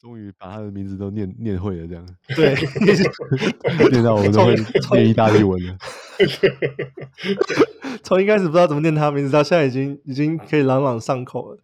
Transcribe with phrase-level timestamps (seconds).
[0.00, 2.06] 终于把他的名字都念念会了，这样
[2.36, 2.54] 对，
[3.90, 4.54] 念到我们都会
[4.92, 5.76] 念意大利文了。
[8.02, 11.58] 从一开始不知道怎么念他的名字，到现在已经已经可以朗朗上口了。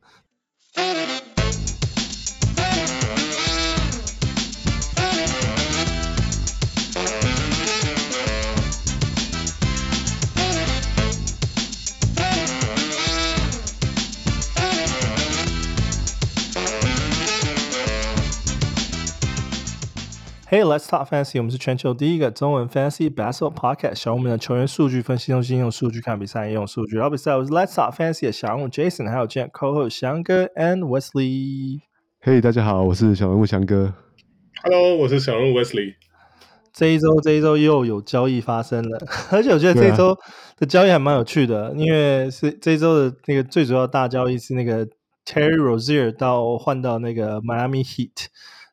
[20.53, 21.39] Hey, let's talk fantasy。
[21.39, 23.95] 我们是全球第一个中文 fantasy basketball podcast。
[23.95, 27.35] 小人物们的球员数据分析中心，用数据看比赛，用数据聊比赛。
[27.35, 31.81] 我是 Let's talk fantasy 的小人物 Jason，还有今天 co-host 翔哥 and Wesley。
[32.23, 33.95] Hey，大家好，我是小人物翔哥。
[34.63, 35.95] Hello，我是小人物 Wesley。
[36.75, 38.99] 这一周，这一周又有交易发生了，
[39.33, 40.15] 而且我觉得这一周
[40.59, 44.87] 的交易还蛮有趣的，啊、因为是这一周的那个最主要大交易是那个
[45.25, 48.27] Terry Rozier 到换到那个 Miami Heat。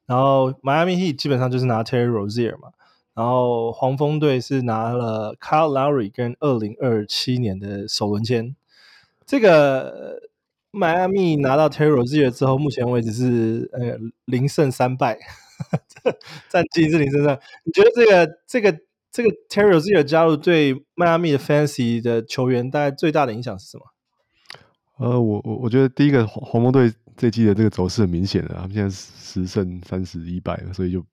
[0.09, 2.69] 然后，Miami Heat 基本上就是拿 Terry Rozier 嘛，
[3.13, 8.55] 然后黄蜂队是拿了 Kyle Lowry 跟二零二七年的首轮签。
[9.27, 10.19] 这个
[10.71, 15.19] Miami 拿到 Terry Rozier 之后，目前为止是呃零胜三败，
[16.49, 17.39] 战绩是零胜三。
[17.63, 18.79] 你觉得这个这个
[19.11, 23.83] 这个 Terry Rozier 加入对迈阿密的 Fancy 的球员，大概最大的影响是什么？
[24.99, 26.91] 呃，我我我觉得第一个黄黄蜂队。
[27.19, 31.05] 这季的这个走势很明显的，他们现在十胜三十一败，所以就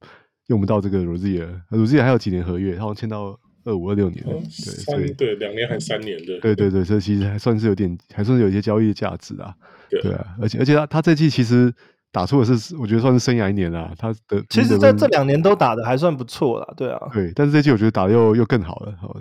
[0.47, 1.49] 用不到这个 Rozier。
[1.69, 9.53] Rozier 还有几年合约，他好像签到二五二六年，对，所以对两年还三年的，对对对，所以其实还算是有点，还算是有一些交易的价值啊。
[9.91, 11.75] 对啊，而且而且他他这季其实
[12.13, 13.93] 打出的是，我觉得算是生涯一年啊。
[13.99, 19.21] 他的其实在这两年都打的还算不错啦，对啊，对，但是这季我觉得打的又又更好了，好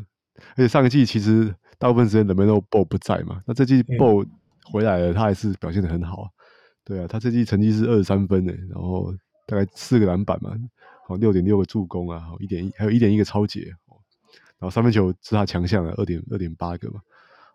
[0.51, 4.27] 而且上一季其实大部分时间 LaMelo Ball 不在嘛，那这季 Ball
[4.65, 6.29] 回来了，他还是表现的很好。
[6.83, 9.11] 对啊，他这季成绩是二十三分诶，然后
[9.47, 10.55] 大概四个篮板嘛，
[11.07, 13.61] 好六点六个助攻啊，好一点一还有一点一个抄截，
[14.59, 16.99] 然后三分球是他强项的二点二点八个嘛，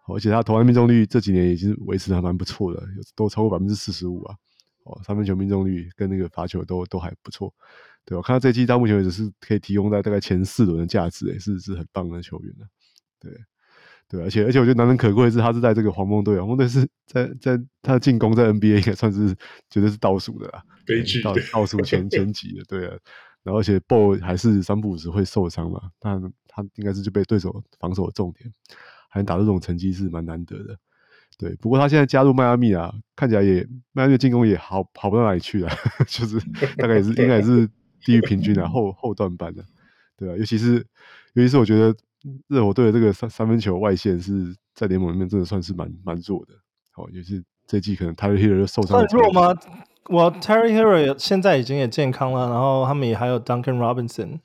[0.09, 4.34] 而且他投篮命中率这几年已经维持的还蛮不错的，有都超过百分之四十五啊，
[4.82, 7.54] 哦三分球命中率跟那个罚球都都还不错，
[8.04, 12.66] 对，我看到这季到目前为止是可以提供在大概前四轮的价值诶，是是很棒的球员的，
[13.21, 13.32] 对。
[14.10, 19.32] 对，而且而且我觉得难能可贵的是，他是在这个黄蜂队，黄蜂队是在在他的进攻在 NBA 应该算是
[19.71, 22.97] 绝对是倒数的啦，悲剧倒倒数前前几的，对啊。
[23.44, 28.53] 然后而且 Ball 还是三不五时会受伤嘛，但他应该是就被对手防守的重点，
[29.09, 30.77] 还能打出这种成绩是蛮难得的。
[31.38, 35.72] 对，不过他现在加入迈阿密啊，看起来也迈阿密进攻也好好不到哪里去啊，
[36.09, 36.37] 就是
[36.77, 37.65] 大概也是 应该也是
[38.04, 39.65] 低于平均的后后段班的，
[40.16, 40.84] 对啊，尤其是
[41.34, 41.94] 尤其是我觉得。
[42.48, 46.53] 热火队的这个三三分球外线是在联盟里面真的算是蛮蛮弱的，
[46.92, 48.98] 好，也是这季可能 Terry Herro 受伤。
[48.98, 49.54] 算弱吗？
[50.08, 54.41] 我 Tyler Herro 现在已经也健康了，然后他们也还有 Duncan Robinson。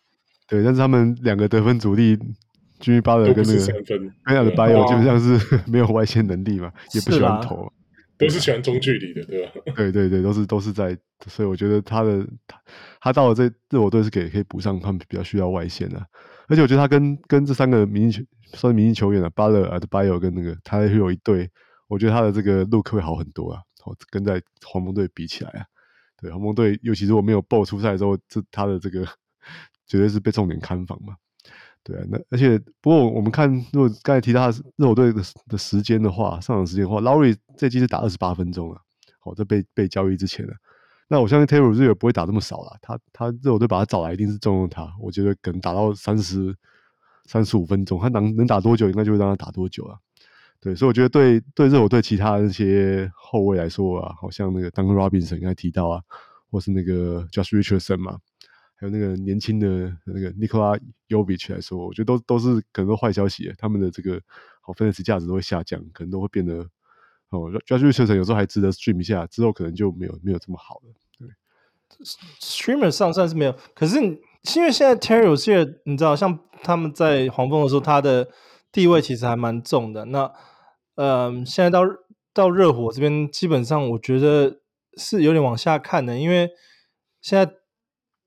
[0.48, 2.16] 对，但是他们两个得分主力
[2.80, 7.72] ，Jimmy Butler 跟那个 Adebayo 基本上是 没有外线能力嘛，也不喜欢投，
[8.18, 9.52] 都是喜欢中距离的，对吧？
[9.76, 10.96] 对对对，都是都是在，
[11.28, 12.62] 所以我觉得他的他
[13.02, 16.06] 他到了这热火队是给可以补上他们比较需要外线的、啊。
[16.48, 21.50] 而且我觉得他跟跟这三个明星球算明星球员啊，巴勒、阿德巴约跟那个他会有一对，
[21.88, 23.62] 我觉得他的这个 look 会好很多啊。
[23.86, 25.66] 哦，跟在黄蜂队比起来啊，
[26.20, 29.06] 对黄蜂队，尤其是我没有爆出赛之后，这他的这个
[29.86, 31.16] 绝对是被重点看防嘛。
[31.84, 38.82] 对啊，那而且不过我们看，如果刚才提到热火队的的时间的话，上场时间的话，Lowry 这季是打二十八分钟了。
[39.20, 40.54] 好，在被被交易之前呢。
[41.08, 46.56] 那我相信 Terry Rozier 不会打这么少了，他他热火队把他找来一定是重用他，我觉得可能打到三十
[47.26, 50.00] 三十五分钟，他能能打多久，应该就会让他打多久啊。
[50.60, 56.02] 对，所以我觉得对对热火队其他那些后卫来说啊，好像那个 Duncan Robinson 刚才提到啊，
[56.50, 58.18] 或是那个 Josh Richardson 嘛，
[58.76, 64.20] 还有那个年轻的那个 Nikola Jovic 来说，我觉得都都是可能都坏消息，他们的这个
[64.62, 66.68] 好分析价值都会下降，可能都会变得。
[67.30, 70.94] 哦，Josh Richardson 有时候还值得 stream 一下，之后可能就没有没有这么好了。
[71.18, 71.28] 对
[72.40, 78.30] ，streamer 上算是没有，可是因为现在 Terry Rozier 你知道，像他们在黄蜂的时候，他的
[78.72, 80.06] 地位其实还蛮重的。
[80.06, 80.32] 那，
[80.96, 81.82] 嗯、呃，现在到
[82.32, 84.62] 到热火这边，基本上我觉得
[84.96, 86.52] 是有点往下看的，因为
[87.22, 87.52] 现在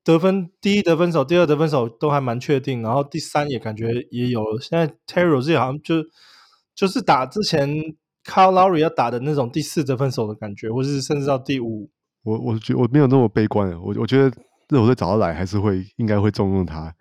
[0.03, 4.59] 得分第一得分手、第二得分手都还蛮确定，然后第三也感觉也有。
[4.61, 6.05] 现在 Terry Rozier 好像就
[6.75, 7.97] 就是打之前。
[8.29, 11.89] Kyle Lowry 要打的那种第四得分手的感觉，或是甚至到第五，
[12.23, 14.31] 我我觉我没有那么悲观，我我觉得
[14.69, 16.95] 热火队找他来还是会应该会重用他。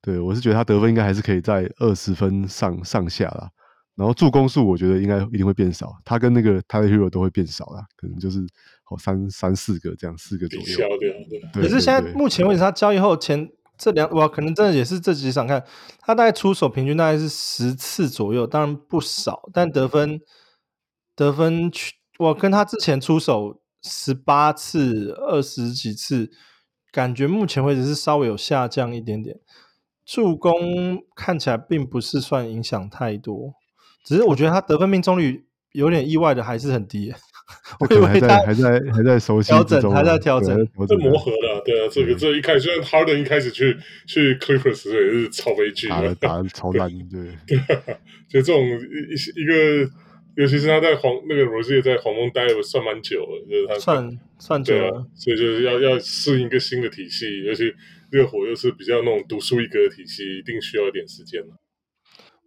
[0.00, 3.48] 对，我是觉得他得分应该还是可以在二十分上上下啦。
[3.94, 8.40] 然后助攻数我觉得应该一定会变少，他跟那个 Tyler Herro 都会变少啦，可能就是
[8.82, 10.64] 好三三四个这样，四个左右。
[11.52, 15.62] 可是现在目前为止，他交易后前这两哇，可能真的也是这几场看，
[16.00, 20.18] 他大概出手平均大概是十次左右，当然不少，但得分
[21.14, 21.70] 得分
[22.18, 26.30] 我跟他之前出手十八次、二十几次，
[26.92, 29.40] 感觉目前为止是稍微有下降一点点。
[30.04, 33.54] 助攻看起来并不是算影响太多，
[34.04, 37.14] 只是我觉得他得分命中率有点意外的还是很低。
[37.80, 40.56] 我以为他还在还在熟悉调整，还在调整，
[40.88, 43.76] 这磨合的，对啊，这个这一开始，虽然 Harden 一开始去
[44.06, 47.58] 去 Clippers 也是超悲剧，打打 超烂，对对，
[48.28, 49.90] 就这种一一个，
[50.36, 57.72] 尤其是他在黄那个 Rozier 在黄蜂待了算蛮久了，就是他算算久了，所以就是要要适应一个新的体系，尤其
[58.10, 61.42] 热火又是比较那种独树一格的体系，一定需要一点时间。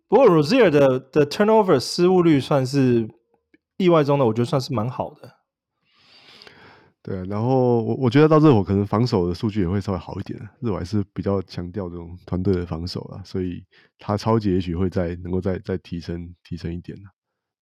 [0.07, 3.07] 不过 Rozier 的的 turnover 失误率算是。
[3.77, 5.29] 意外中的，我觉得算是蛮好的。
[7.03, 10.39] 对，然后我我觉得到热火可能防守的数据也会稍微好一点。
[10.61, 13.61] 热火还是比较强调这种团队的防守啊，所以
[13.99, 16.97] 他超级也许会再能够再再提升提升一点。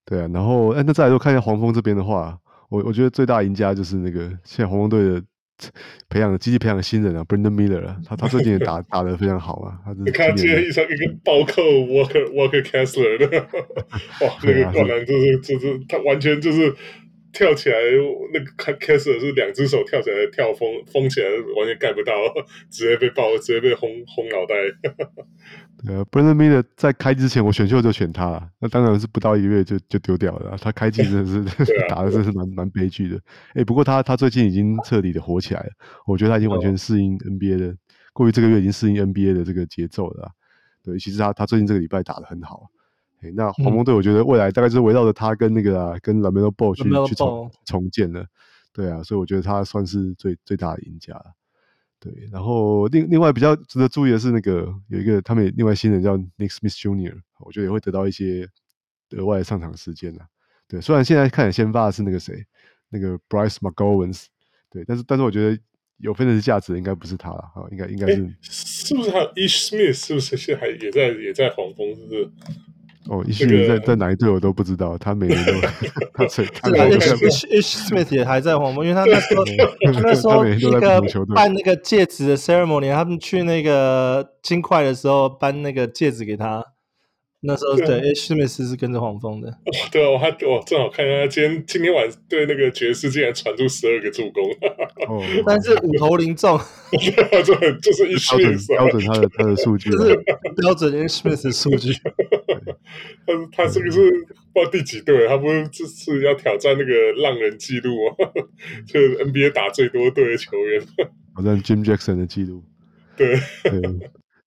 [0.06, 2.38] 对啊，然后哎，那再来说看一下黄蜂这边的话，
[2.70, 5.24] 我我觉得最大赢家就是那个现在黄蜂队的。
[6.10, 9.80] 培养的积极培养的新人啊，Brandon Miller 啊，他他最近也打 打得非常好啊。
[9.86, 13.48] 他你看今天一场一个暴扣 Walker Walker Kessler 的，
[14.26, 16.74] 哇，那个灌篮就是就是他完全就是
[17.32, 17.76] 跳起来，
[18.34, 22.12] 那个 Kessler 是两只手跳起来跳封封起来，完全盖不到，
[22.70, 24.56] 直接被爆，直接被轰轰脑袋。
[25.86, 30.58] 呃、uh,，Brandon Miller 在开之前我选秀就选他了，那当然是不到一个月就就丢掉了。
[30.58, 33.18] 他开季真的是、 啊、 打的真是蛮蛮悲剧的。
[33.50, 35.70] 哎、欸，不过他他最近已经彻底的火起来了，
[36.08, 37.76] 我觉得他已经完全适应 NBA 的，
[38.14, 40.32] 过去这个月已经适应 NBA 的这个节奏了。
[40.82, 42.68] 对，其实他他最近这个礼拜打的很好。
[43.24, 48.26] 欸、那黄蜂队我觉得未来大概就是围绕着他跟那个啊跟 LaMelo Ball 去去重重建了。
[48.74, 51.26] 对啊，所以我觉得他算是最最大的赢家了。
[52.04, 58.46] 对，然后另另外比较值得注意的是，那个有一个他们另外新人叫 Nick Smith Jr.，我觉得也会得到一些
[59.12, 60.26] 额外的上场时间呐。
[60.68, 62.46] 对，虽然现在看先发的是那个谁，
[62.90, 64.26] 那个 Bryce McGowans，
[64.70, 65.58] 对，但是但是我觉得
[66.00, 69.94] 有分的是价值应该不是他了，啊，应该应该是是不是还有 Ish Smith？
[69.94, 71.88] 是不是现在还也在也在黄蜂？
[71.96, 72.32] 是不是？
[73.10, 75.52] 哦，一迅在在哪一队我都不知道，他每年都
[76.14, 81.02] 他最他那个 Ish Ish Smith 也还在黄蜂，因为他那时候他那时候那个
[81.36, 86.64] 办那个戒指的 ceremony，他们去那个金块的时候颁那个戒指给他。
[87.46, 89.54] 那时候对，Ish Smith 是跟着黄蜂的。
[89.92, 94.42] 对啊，我还我正好看到他今天今天晚对那个爵士竟然传出十二个助攻，
[95.10, 96.58] 哦， 但是五投零中，
[97.44, 100.16] 这很就是 Ish Smith 标准他的他的数据，就是
[100.56, 101.92] 标准 Ish Smith 的数据。
[103.26, 104.00] 他他这个是
[104.54, 108.16] 不知道第几队，他不是这次要挑战那个浪人记录吗？
[108.88, 110.82] 就是 NBA 打最多队的球员，
[111.36, 112.64] 挑战 Jim Jackson 的记录。
[113.18, 113.38] 对。
[113.64, 113.82] 对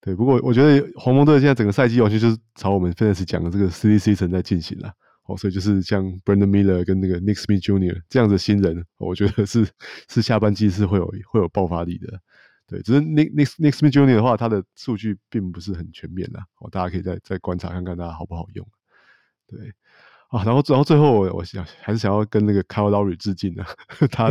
[0.06, 4.92] 对，不过我觉得黄蜂队现在整个赛季完全就是朝我们 FANS 讲的这个 C D C 层在进行了，
[5.24, 8.00] 哦，所以就是像 Brandon Miller 跟那个 Nick Smith Jr.
[8.08, 9.66] 这样的新人，我觉得是
[10.08, 12.20] 是下半季是会有会有爆发力的。
[12.68, 14.14] 对，只是 Nick Nick Nick Smith Jr.
[14.14, 18.64] 的话，他的数据并不是很全面啦，哦，大家可以再再观察看看他好不好用。
[19.48, 19.58] 对。
[20.28, 23.64] 啊，然后，然后最后我，我想还是想要跟那个 Kyle Lowry 致敬的，
[24.10, 24.30] 他，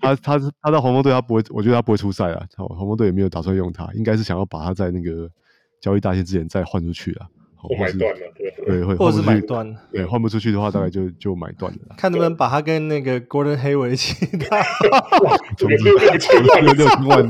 [0.00, 2.46] 他，他，他到黄蜂队，他不会，我觉得他不会出赛啊。
[2.56, 5.30] 黄蜂队也没有打算用他，应该是想要把他在那个
[5.80, 7.26] 交易大限之前再换出去啊。
[7.60, 11.78] 或买断了，对，对，会或者是买断，对，换不出去的话，大概就就买断了。
[11.96, 14.14] 看能不能把他跟那个 Gordon Hayward 一起
[14.48, 14.62] 打，
[15.56, 17.28] 总之六千万，六千万，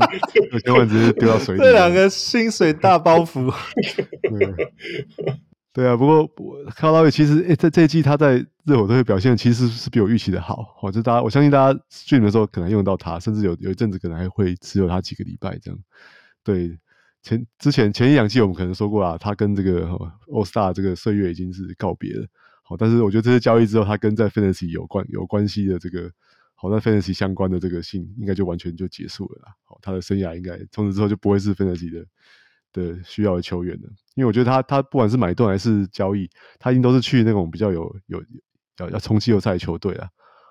[0.51, 1.61] 六千万直接丢到水里。
[1.61, 3.51] 这两个薪水大包袱。
[5.71, 6.27] 对啊，不过
[6.75, 10.75] 卡拉维其实诶，在这一季他在热火队表现其实是比我预期的好。
[10.81, 15.79] 哦，就大家我相信大家训练的时候可能用到他，甚至有有一阵子可能还会持有他几个礼拜这样。
[16.43, 16.75] 对，
[17.21, 19.85] 前之前前一两季我们可能说过啊，他跟这个
[20.27, 22.25] All Star 这个岁月已经是告别了。
[22.63, 26.11] 好，但是我觉得这些交易之后，他跟在 Fantasy 有关有关系的这个
[26.55, 29.53] 好在 Fantasy 相关的这个信，应该就完全就结束了啦。
[29.65, 32.03] 好，他的生涯应该从此之后就不会是 Fantasy 的。
[32.71, 38.23] 的需要的球员的，因为我觉得他他不管是买断还是交易，他一定都是去那种比较有有
[38.77, 40.07] 要要冲季后赛的球队啊。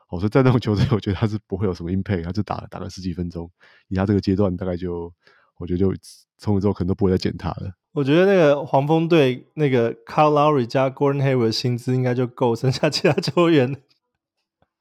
[0.09, 3.51] 我说在那种球队，我觉得他是不会有什么 impact，他就打打个十几分钟，
[3.89, 5.13] 以他这个阶段，大概就
[5.59, 5.93] 我觉得就
[6.39, 7.73] 从了之后可能都不会再捡他了。
[7.93, 13.77] 我觉得那个黄蜂队那个 Carl Lowry 加 Gordon Hayward 的薪资应该就够，剩下其他球员。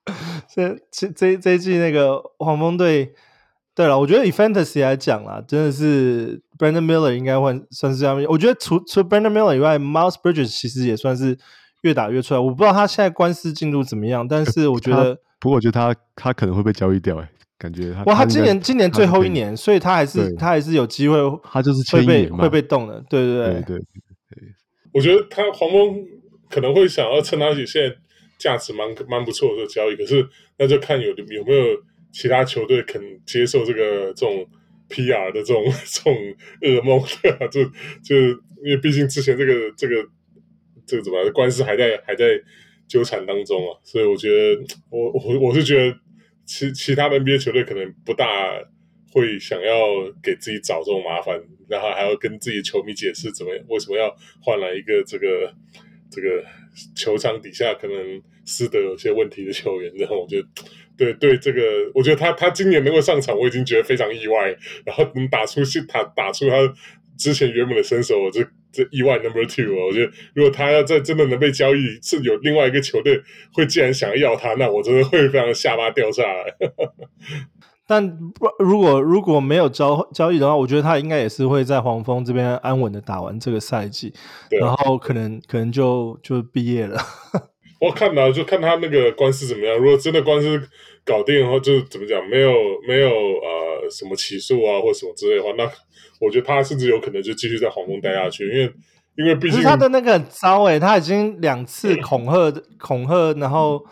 [0.50, 3.14] 这这这这一季那个黄蜂队。
[3.78, 8.20] 对了，我觉得以 Fantasy 来讲啦，真的是 Brandon Miller 应该会算是这样。
[8.28, 11.38] 我觉得除除 Brandon Miller 以外，Miles Bridges 其实也算是
[11.84, 12.40] 越打越出来。
[12.40, 17.30] 我不知道他现在官司进度怎么样，但是我觉得，不过我觉得他他可能会被交易掉，哎，
[17.60, 18.04] 感觉他。
[18.06, 23.80] 哇，他今年今年最后一年，所以他还是他还是有机会，他就是会被会被动的，对对对对对。
[24.92, 26.04] 我觉得他黄蜂
[26.50, 27.96] 可能会想要趁他现在
[28.40, 31.64] 价值蛮蛮不错的交易，可是那就看有有没有
[32.12, 34.48] 其他球队肯接受这个这种。
[34.90, 35.34] P.R.
[35.34, 36.16] 的这种这种
[36.62, 37.46] 噩梦，对吧？
[37.48, 37.62] 就
[38.02, 38.16] 就
[38.64, 39.96] 因为毕竟之前这个这个
[40.86, 42.42] 这个怎么官司还在还在
[42.88, 45.98] 纠缠当中啊，所以我觉得我我我是觉得
[46.46, 48.26] 其其他的 NBA 球队可能不大
[49.12, 49.76] 会想要
[50.24, 51.38] 给自己找这种麻烦，
[51.68, 55.54] 然后还要跟自己球迷解释怎么为什么要换来一个这个
[56.10, 56.46] 这个
[56.96, 60.48] 球场底下可能私德有些问题的球员，然后我觉得。
[60.98, 61.62] 对对，这个
[61.94, 64.56] 我觉得他他今年能够上场，我已经觉得非常意外。
[64.86, 66.56] 然后能打出去，他打出他
[67.18, 69.86] 之前原本的身手，我这这意外 number two 啊！
[69.88, 73.22] 我觉得如果他要再真的能被交易，是有另外一个球队
[73.54, 76.56] 会既然想要他，那我真的会非常下巴掉下来。
[77.90, 84.14] 但不如果如果没有交交易的话，我觉得他应该也是会在黄蜂这边安稳的打完这个赛季，
[84.50, 87.00] 对然后可能可能就就毕业了。
[87.80, 89.78] 我看到就看他那个官司怎么样。
[89.78, 90.60] 如果真的官司
[91.06, 92.52] 搞定的话，就怎么讲，没有
[92.88, 95.64] 没有呃什么起诉啊或什么之类的话，那
[96.20, 98.74] 我觉得他甚至有可能就继续在黄蜂待下去，因为
[99.18, 103.86] 因为毕竟他的那个很糟诶，他已经两次恐吓恐吓，然后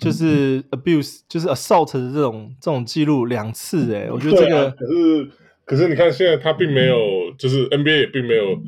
[0.00, 5.28] 就是 abuse 就是 assault 的这种这种记录两次诶，我觉得这个、啊、可是
[5.66, 8.58] 可是你看现在他并没有，嗯、就是 NBA 也并没有。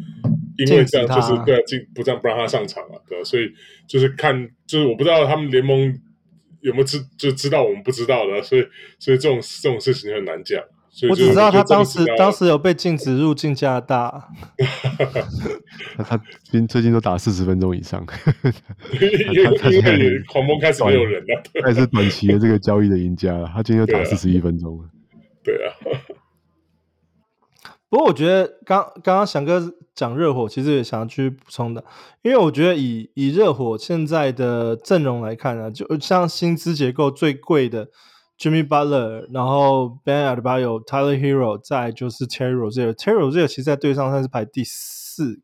[0.58, 3.50] 因为这样就是对啊，进不这样不让他上场啊，对，所以
[3.86, 5.98] 就是看，就是我不知道他们联盟
[6.60, 8.66] 有没有知就知道我们不知道的，所以
[8.98, 10.62] 所以这种这种事情很难讲。
[10.94, 14.28] 所以我只知道他当时当时有被禁止入境加拿大。
[15.96, 18.06] 他 他最最近都打四十分钟以上，
[18.92, 23.50] 因为他因为黄蜂开始没有人了，他也是短期的这个交易的赢家了。
[23.54, 24.90] 他今天又打四十一分钟了，
[25.42, 25.72] 对啊。
[27.88, 31.84] 不过我觉得刚刚刚翔哥讲热火，其实也想要去补充的，
[32.22, 37.88] 因为我觉得以以热火现在的阵容来看呢、啊，就像薪资结构最贵的
[38.38, 45.40] Jimmy Butler，然后 Bam Adebayo、Tyler Hero，再就是 Terry Rozier，Terry Rozier 其实在队上算是排第四，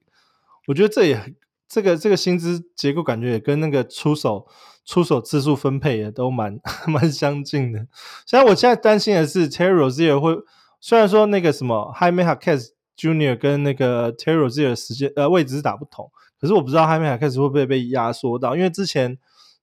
[0.66, 1.34] 我觉得这也
[1.68, 4.46] 这个这个薪资结构感觉也跟那个出手
[4.84, 7.80] 出手次数分配也都蛮 蛮相近的。
[8.26, 10.36] 现在我现在担心的是 Terry Rozier 会。
[10.80, 19.16] 虽然说那个什么 Jaime Jaquez Junior 跟那个 Terry 自己的时间呃位置是打不同，可是我不知道 Jaime Jaquez 会不会被压缩到，因为之前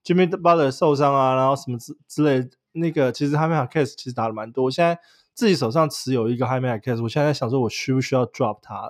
[0.05, 4.63] Jimmy Butler 受伤啊，然后什么之之类的，那个其实 Jaime case 其实打的蛮多。
[4.63, 4.97] 我现在
[5.33, 8.89] 自己手上持有一个 Jaime case，我现在在想说我需不需要 drop 他，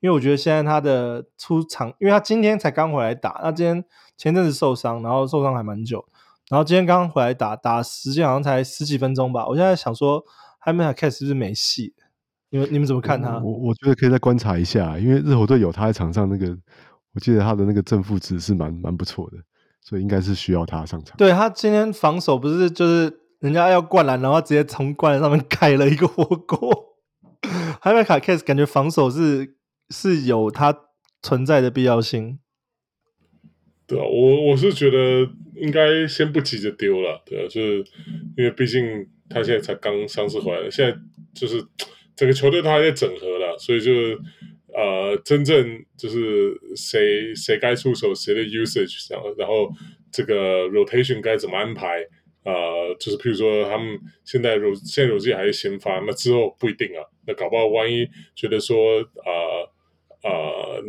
[0.00, 3.82] 因为我觉得现在他的出场，因为他今天才刚回来打，那今天
[4.18, 6.04] 前阵子受伤，然后受伤还蛮久，
[6.50, 10.22] 然后今天刚回来打，打时间好像才十几分钟吧，我现在想说。
[10.62, 11.94] Hamill case 是不是没戏？
[12.50, 13.38] 你们你们怎么看他？
[13.38, 16.48] 我我觉得可以再观察一下，因为热火队有他在场上，那个
[17.14, 19.36] 我记得他的那个正负值是蛮蛮不错的，
[19.80, 21.16] 所以应该是需要他上场。
[21.16, 26.96] 对，他今天防守不是就是人家要灌篮，然后直接从灌篮上面 盖了一个火锅。
[27.80, 29.56] 还没卡 case，感觉防守是
[29.90, 30.76] 是有他
[31.22, 32.38] 存在的必要性。
[33.86, 37.78] 对啊，我我是觉得应该先不急着丢了，对啊，就是
[38.36, 39.08] 因为毕竟。
[39.32, 40.98] 他现在才刚伤势回来，现在
[41.32, 41.64] 就是
[42.20, 44.18] 整个球队都还在整合了，所以就是
[44.74, 49.70] 呃，真正就是谁谁该出手，谁的 usage 这样，然后
[50.12, 52.02] 这个 rotation 该怎么安排
[52.42, 52.96] 啊、呃？
[53.00, 57.00] 就是譬如说他们现在 ro 现在 Rozier 还是先发，那之后不一定啊。
[57.26, 59.64] 那搞不好万一觉得说啊
[60.22, 60.30] 啊、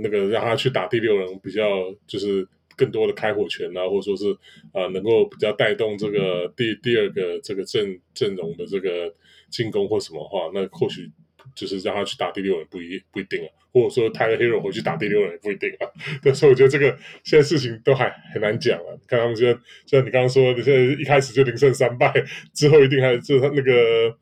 [0.03, 2.45] 那个让他去打第六人比较就是。
[2.77, 4.31] 更多的开火权啊，或者说是
[4.73, 9.13] 啊、呃，能够比较带动这个第第二个这个阵阵容的这个
[9.51, 11.11] 进攻或什么话，那或许
[11.55, 15.87] 就是让他去打第六人不一不一定啊，或者说 Tyler Herro 回去打第六人也不一定啊。
[16.21, 18.89] 对，所以我觉得这个现在事情都还很难讲啊。
[19.07, 22.13] 看他们现在，像你刚刚说的，现在一开始就零胜三败，
[22.53, 24.15] 之后一定还就是他那个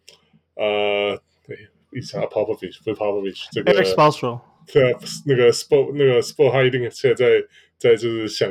[0.55, 1.57] 呃，对，
[1.91, 4.39] 一场 Popovich 不是 Popovich 这个 Erik Spoelstra
[4.71, 7.45] 对啊，那个 Spo 那个 Spo 他一定现在在。
[7.79, 8.49] 在就是想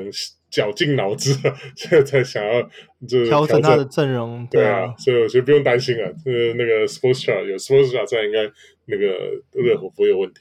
[0.50, 1.35] 绞尽脑汁，
[1.76, 2.62] 现在才想要
[3.07, 6.09] 就是调整他的阵容，对啊，对啊，所以我觉得不用担心啊。
[6.25, 8.50] 就是那个 Sportstra 有 Sportstra 在，应该
[8.87, 9.05] 那个
[9.52, 10.40] 热火不会有问题。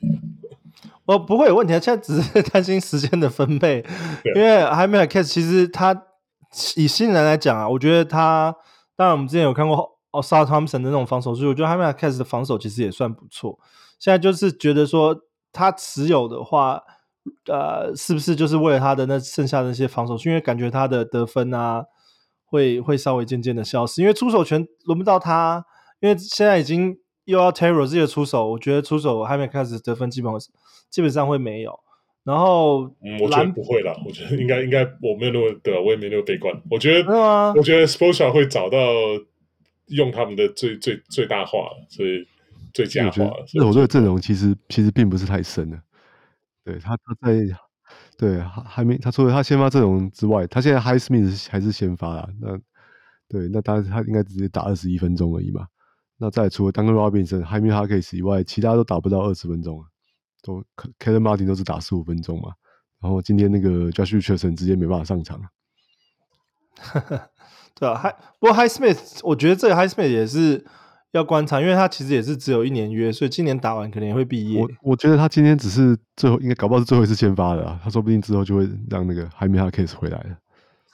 [1.06, 3.84] 我不会有问题啊，现在只是担心时间的分配，
[4.36, 6.04] 因为 Jaime Jaquez 其实他
[6.76, 8.56] 以新人来讲啊，我觉得他
[8.96, 13.60] 当然我们之前有看过 Ausar Thompson 的那种防守，所以我觉得 Jaime Jaquez 的防守其实也算不错。
[14.00, 15.18] 现在就是觉得说
[15.52, 16.82] 他持有的话。
[17.48, 20.17] 呃，是不是就是为了他的那剩下的那些防守？
[20.25, 21.86] 因为感觉他的得分啊，
[22.46, 25.65] 会会稍微渐渐的消失，因为出手权轮不到他，
[26.00, 30.39] 因为现在已经又要 Terry Rozier 出手，我觉得出手还没开始得分，基本上
[30.89, 31.79] 基本上会没有。
[32.24, 36.53] 然后，嗯，我觉得不会啦，我觉得应该应该我没有那么对，我也没那么悲观。
[36.69, 38.77] 我觉得，我觉得 Spoelstra 会找到
[39.88, 42.27] 用他们的最最最大化，所以
[42.74, 43.31] 最佳化。
[43.53, 45.81] 热火队的阵容其实其实并不是太深的。
[46.68, 47.58] 对他他在
[48.18, 52.28] 对还没他除了他先发阵容之外，他现在 Highsmith 还是先发啦。
[52.42, 52.58] 那
[53.30, 55.66] 对那他他应该直接打二十一分钟而已嘛。
[56.18, 59.88] 那再除了 Duncan Robinson、Jaime Jaquez 以外，其他都打不到二十分钟啊。
[60.44, 60.62] 都
[61.00, 62.52] Caleb Martin 都是打十五分钟嘛，
[63.02, 65.42] 然后今天那个 Josh Richardson 直接没办法上场。
[67.76, 70.66] 对啊，还不过 Highsmith，我觉得这个 Highsmith 也是
[71.12, 74.62] 要观察，因为他其实也是只有一年约，所以今年打完可能也会毕业。
[74.62, 80.38] 我我觉得他今天只是最后，应该搞不好是最后一次先发的啊，他说不定之后就会让那个 Jaime Jaquez 回来了，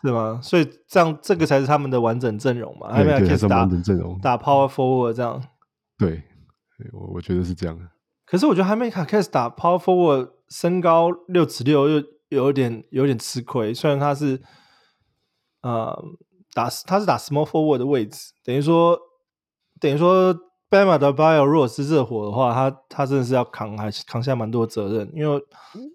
[0.02, 0.40] 是吗？
[0.42, 5.44] 所以这样这个才是他们的完整阵容嘛？Jaime Jaquez 打完整阵容打 Power Forward 这样。
[5.98, 6.24] 对，
[6.92, 7.84] 我我觉得是这样的。
[8.26, 13.74] 可是我觉得 Jaime Jaquez 打 Power Forward，身高六尺六，又有点有点吃亏。
[13.74, 14.42] 虽然他是，
[15.62, 15.96] 呃，
[16.54, 19.00] 打他是打 Small Forward 的位置，等于说
[19.84, 20.34] 等于说
[20.70, 25.12] Bam Adebayo 如果是热火的话，他他真的是要扛，还是扛下蛮多责任。
[25.14, 25.42] 因为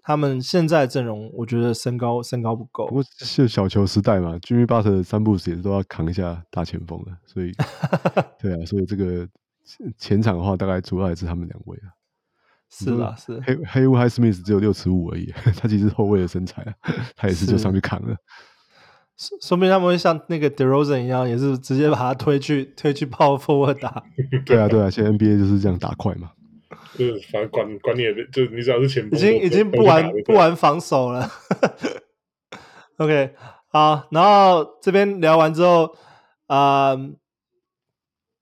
[0.03, 2.85] 他们现在阵容，我觉得身高身高不够。
[2.85, 7.51] 不过是小球时代嘛，Jimmy Butler 三步时也都要扛一下大前锋的，所以
[8.39, 9.27] 对啊，所以这个
[9.97, 11.89] 前场的话，大概主要还是他们两位啊。
[12.69, 16.73] 是啦，是黑黑乌 Highsmith 只有六尺五而已， 他其实后卫的身材啊，
[17.17, 18.15] 他也是就上去扛了。
[19.19, 24.01] 说说明他们会像那个 DeRozan 一样，也是直接把他推去 推去 Power Forward 打。
[24.47, 26.31] 对啊，对啊，现在 NBA 就是这样打快嘛。
[26.97, 31.29] 就是反正管管你也，就你只要是前锋，已经已经不玩不玩防守了。
[32.97, 33.33] OK，
[33.67, 35.95] 好，然后这边聊完之后，
[36.47, 37.11] 啊、呃。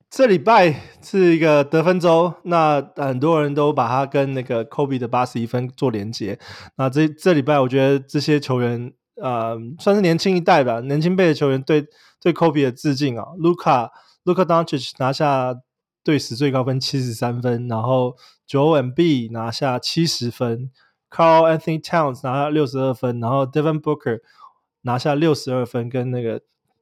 [0.09, 6.39] 这礼拜是一个得分周，那很多人都把它跟那个 Kobe 的八十一分做连接。
[6.77, 11.85] 那这这礼拜，我觉得这些球员，呃，算是年轻一代吧，年轻辈的球员对
[12.21, 13.25] 对 Kobe 的致敬啊。
[13.39, 13.89] Luka
[14.23, 15.55] Luka Doncic 拿下
[16.03, 18.15] 队史最高分七十三分，然后
[18.47, 20.71] Joel Embiid 拿下七十分
[21.09, 24.19] ，Karl Anthony Towns 拿下六十二分，然后 Devin Booker
[24.81, 26.41] 拿下六十二分，跟那个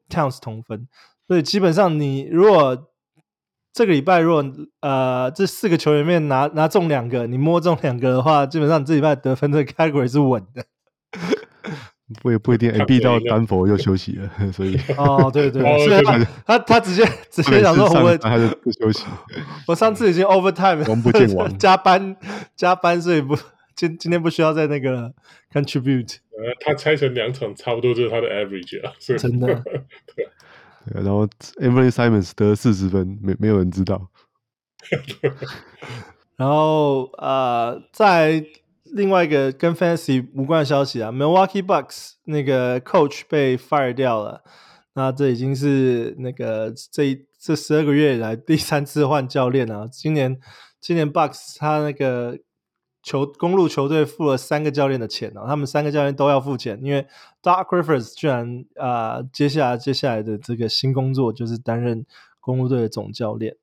[0.10, 0.88] Towns 同分。
[1.28, 2.90] 所以基本上，你如果
[3.74, 4.46] 这个礼拜，如果
[4.82, 10.66] 呃这四个球员面拿拿中两个，你摸中两个的话，基本上你这礼拜得分这个 category 是稳的。
[12.22, 16.04] 不也不一定，AB 到丹佛又休息了，所以 哦对对，所以
[16.46, 19.06] 他他，直接直接想说我他就不休息。
[19.68, 22.16] 我上次已经 overtime 王不见王 加班
[22.56, 23.36] 加班，所以不
[23.76, 25.14] 今今天不需要在那个
[25.52, 26.18] contribute。
[26.38, 29.48] 呃，他拆成两场，差不多就是他的 average 啊，真的。
[30.16, 30.28] 对。
[30.94, 31.26] 然后
[31.60, 34.10] Anthony Simons 得四十分，没没有人知道。
[36.38, 38.46] 然后呃，在
[38.96, 44.42] 另外一个跟 Fantasy 无关的消息啊，Milwaukee Bucks 那个 Coach 被 fire 掉了。
[44.94, 49.88] 那这已经是那个这这十二个月以来第三次换教练了啊。
[49.92, 50.40] 今年
[50.80, 52.40] 今年 Bucks 他那个。
[53.08, 57.06] 球公路球队付了三个教练的钱哦，他们三个教练都要付钱，因为
[57.44, 62.04] Doc Rivers 居然啊、接下来接下来的这个新工作就是担任
[62.40, 63.58] 公路队的总教练。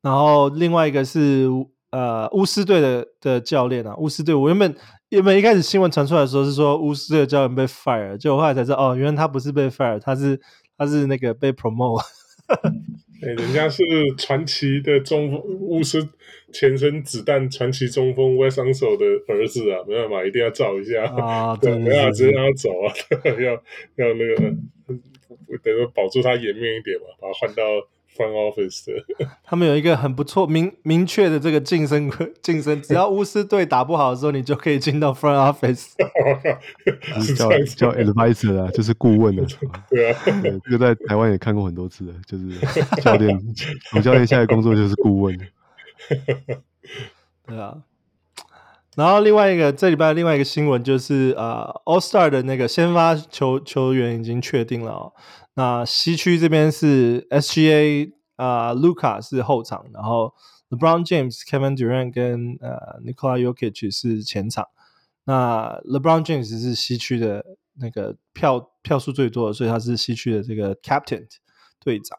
[0.00, 1.46] 然后另外一个是
[1.94, 4.74] 呃巫师队的的教练啊，巫师队我原本
[5.10, 10.40] 原本一开始新闻传出来的时候是说巫师队的教练被 fire，结果后来才知道哦，原来他不是被 fire，他是
[10.76, 12.02] 他是那个被 promote。
[13.22, 13.84] 哎、欸，人家是
[14.18, 16.06] 传奇的中锋，巫师
[16.52, 22.90] 前身子弹传奇中锋 Wes Unseld 的儿子啊，没办法，一定要照一下啊，对，没办法，直接让他走啊，
[23.40, 23.52] 要
[24.04, 24.36] 要那个
[25.62, 27.62] 等于保住他颜面一点嘛，把他换到。
[28.16, 28.92] Front office 的，
[29.42, 35.88] 他们有一个很不错、明明确的这个晋升晋升，只要巫师队打不好的时候，你就可以进到 Front office，
[37.34, 39.44] 叫叫 advisor 啊，就是顾问 的。
[39.90, 40.20] 对啊，
[40.64, 42.50] 这个在台湾也看过很多次了，就是
[43.02, 43.38] 教练，
[43.90, 45.36] 总教练现在工作就是顾问。
[47.46, 47.78] 对啊，
[48.94, 55.12] 然后另外一个这礼拜另外一个新闻就是啊、uh,，All Star 的那个先发球球员已经确定了哦。
[55.54, 60.34] 那西区这边是 SGA 啊、，Luca 是后场，然后
[60.70, 64.66] LeBron James、Kevin Durant 跟呃 Nikola Jokic 是前场。
[65.24, 71.26] 那 LeBron James 是西区的那个票票数最多的，所以他是西区的这个 Captain
[71.80, 72.18] 队长。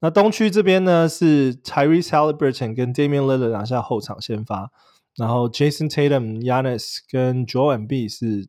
[0.00, 4.72] 那东区这边呢是 Tyrese Haliburton 跟 Damian Lillard 拿下后场先发。
[5.16, 8.48] 然后 Jason Tatum，Yannis 跟 Joel e m b 是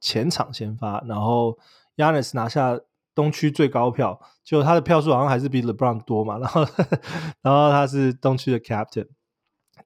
[0.00, 1.58] 前场先发，然后
[1.96, 2.80] Yannis 拿下
[3.16, 6.64] 东区最高票，就他的票数好像还是比 LeBron 多嘛，然后
[7.42, 9.08] 然后他是东区的 Captain。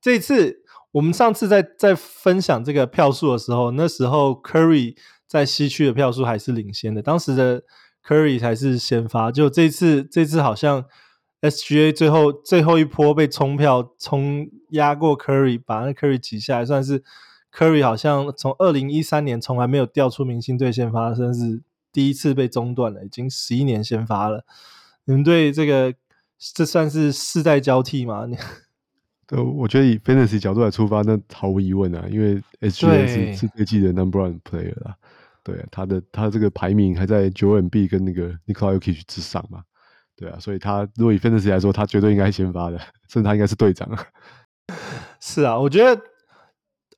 [0.03, 0.63] 这次
[0.93, 4.95] 我们上次在在分享这个票数的时候，那时候 Curry
[5.27, 7.63] 在西区的票数还是领先的，当时的
[8.07, 10.85] Curry 才是先发，就这次这次好像。
[11.43, 17.03] SGA 最后最后一波被冲票冲压过 Curry，把那 Curry 挤下来，算是
[17.51, 24.45] Curry 好像从二零一三年从来没有调出明星队先发，算是第一次被中断了，已经十一年先发了。
[25.05, 25.95] 你们对这个
[26.55, 28.27] 这算是世代交替吗？
[29.27, 34.97] 对，我觉得以 Fantasy 角度来出发，那毫无疑问啊，因为 SGA 是是这季的 Number One Player 啦，
[35.45, 39.63] 对啊，他的他这个排名还在 Joel Embiid 跟那个 Nikola Jokic 之上嘛。
[40.17, 43.89] 对啊，所以他如果以 Fantasy 来说，他绝对应该先发的， 甚至他应该是队长。
[45.21, 46.03] 是啊，我觉得，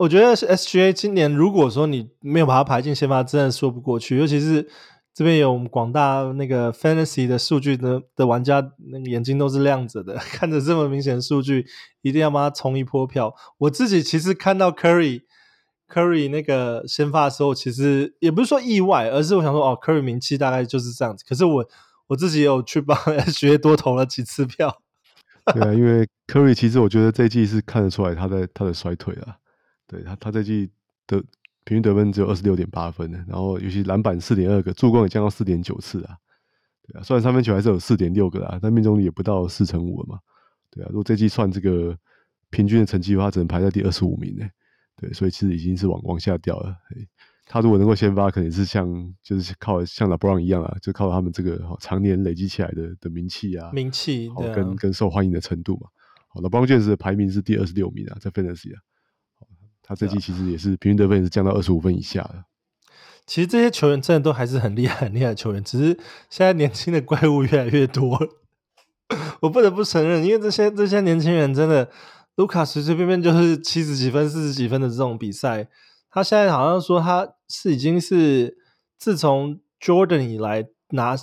[0.02, 4.16] 我觉得是 SGA 今年如果说你没有把他排进先发，真的说不过去。
[4.16, 4.68] 尤其是
[5.14, 8.60] 这边有我们广大那个 Fantasy 的数据的的玩家，
[8.90, 11.66] 那个眼睛都是亮着的， 看着这么明显的数据，
[12.00, 13.32] 一定要帮他冲一波票。
[13.58, 15.22] 我自己其实看到 Curry
[15.88, 21.24] Curry 那个先发的时候，其实也不是说意外，而是我想说，哦，Curry 名气大概就是这样子。
[21.28, 21.64] 可是我。
[22.08, 24.82] 我自己有去帮 SGA 多投了几次票。
[25.54, 29.36] 对啊，因为 Curry 其实我觉得这一季是看得出来他在他的衰退啊。
[29.92, 30.70] 对他，他这季
[31.06, 31.22] 的
[31.64, 36.16] 平均得分只有二十六点八分，然后尤其篮板四点二个，助攻也降到四点九次啊。
[36.88, 40.18] 对啊，虽然三分球还是有四点六个啊，但命中率也不到四成五了嘛。
[40.70, 41.94] 对啊，如果这季算这个
[42.48, 44.48] 平均的成绩的话，只能排在第二十五名呢。
[44.96, 46.74] 对，所以其实已经是往往下掉了。
[47.44, 55.88] 他如果能够先发，肯定是像就是靠像 LeBron 一样啊，就靠他们这个常年累积起来的的名气啊，名气对、啊、跟跟受欢迎的程度嘛。
[56.28, 58.80] 好，LeBron James 的排名是第二十六名啊，在 Fantasy 啊，
[59.92, 62.44] 他这季其实也是平均得分也是降到二十五分以下了。
[63.26, 65.94] 其实这些球员真的都还是很厉害很厉害的球员，只是
[66.28, 68.18] 现在年轻的怪物越来越多。
[69.40, 71.90] 我不得不承认，因为这些这些年轻人真的，
[72.36, 75.68] 卢卡随随便便就是七十几分、四十几分的这种比赛。
[76.10, 78.56] 他现在好像说他是已经是
[78.98, 81.14] 自从 Jordan 以来拿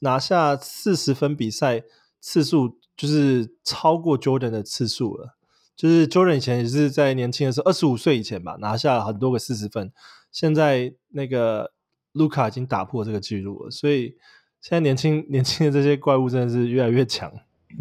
[0.00, 1.82] 拿下四十分比赛
[2.20, 5.36] 次数，就是超过 Jordan 的次数了。
[5.76, 9.92] 就是 Jordan 以前也是在年轻的时候，二十五岁以前吧，拿下很多个四十分。
[10.30, 11.72] 现在那个
[12.12, 14.16] 卢卡已经打破这个记录了，所以
[14.60, 17.32] 现在年轻 年轻的这些怪物真的是越来越强。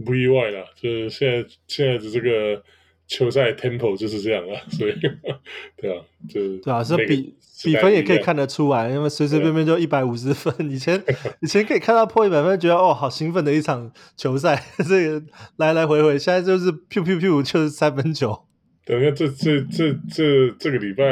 [0.05, 2.63] 不意外了，就是现在现在的这个。
[3.07, 4.93] 球赛 tempo 就是这样啊， 所以
[5.77, 10.53] 对啊，就是对啊，是比比分也可以看得出来，因为随随便便就一百五十分。
[10.69, 11.01] 以 前
[11.41, 14.63] 以前可以看到破一百分，觉得哦，好兴奋的一场球赛。
[14.87, 15.25] 这个
[15.57, 18.45] 来来回回，现在就是 piu 就是三分球。
[18.85, 21.03] 等下这这这这这个礼拜，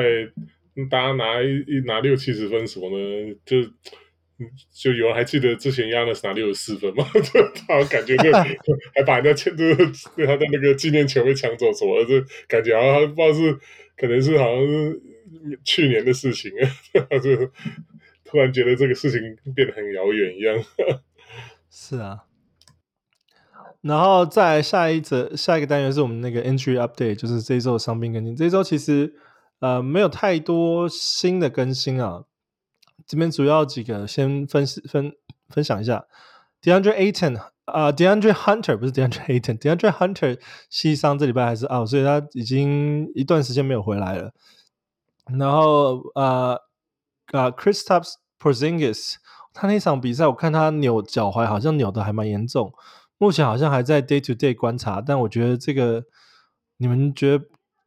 [0.89, 3.36] 大家拿一一拿六七十分什么呢？
[3.45, 3.58] 就。
[4.73, 7.06] 就有人还记得之前 Giannis 拿六十四分吗？
[7.13, 8.32] 就 他感觉就
[8.95, 12.15] 还把人家签，就是他的那个纪念球被抢走什么，就
[12.47, 13.58] 感觉好像不知道是
[13.97, 15.01] 可能是好像是
[15.63, 16.51] 去年的事情
[17.10, 17.36] 啊， 就
[18.23, 19.19] 突然觉得这个事情
[19.54, 20.63] 变得很遥远一样。
[21.69, 22.23] 是啊，
[23.82, 28.36] 然后再下一则下一个单元是我们那个 Injury Update，就是这一周的伤病更新。
[28.36, 29.13] 这一周其实
[29.60, 32.25] 呃没有太多新的更新啊。
[33.07, 35.11] 这边主要几个先分析分
[35.49, 36.05] 分享一下
[36.61, 44.33] ，DeAndre Ayton 啊，DeAndre Hunter 不是 DeAndre Ayton，DeAndre Hunter 膝伤这礼拜还是 out，所以他已经一段时间没有回来了。
[45.37, 46.53] 然后啊
[47.31, 49.15] 啊，Kristaps Porzingis
[49.53, 52.73] 他那场比赛我看他扭脚踝好像扭的还蛮严重，
[53.17, 56.03] 目前好像还在 day to day 观察，但我觉得这个
[56.77, 57.45] 你们觉得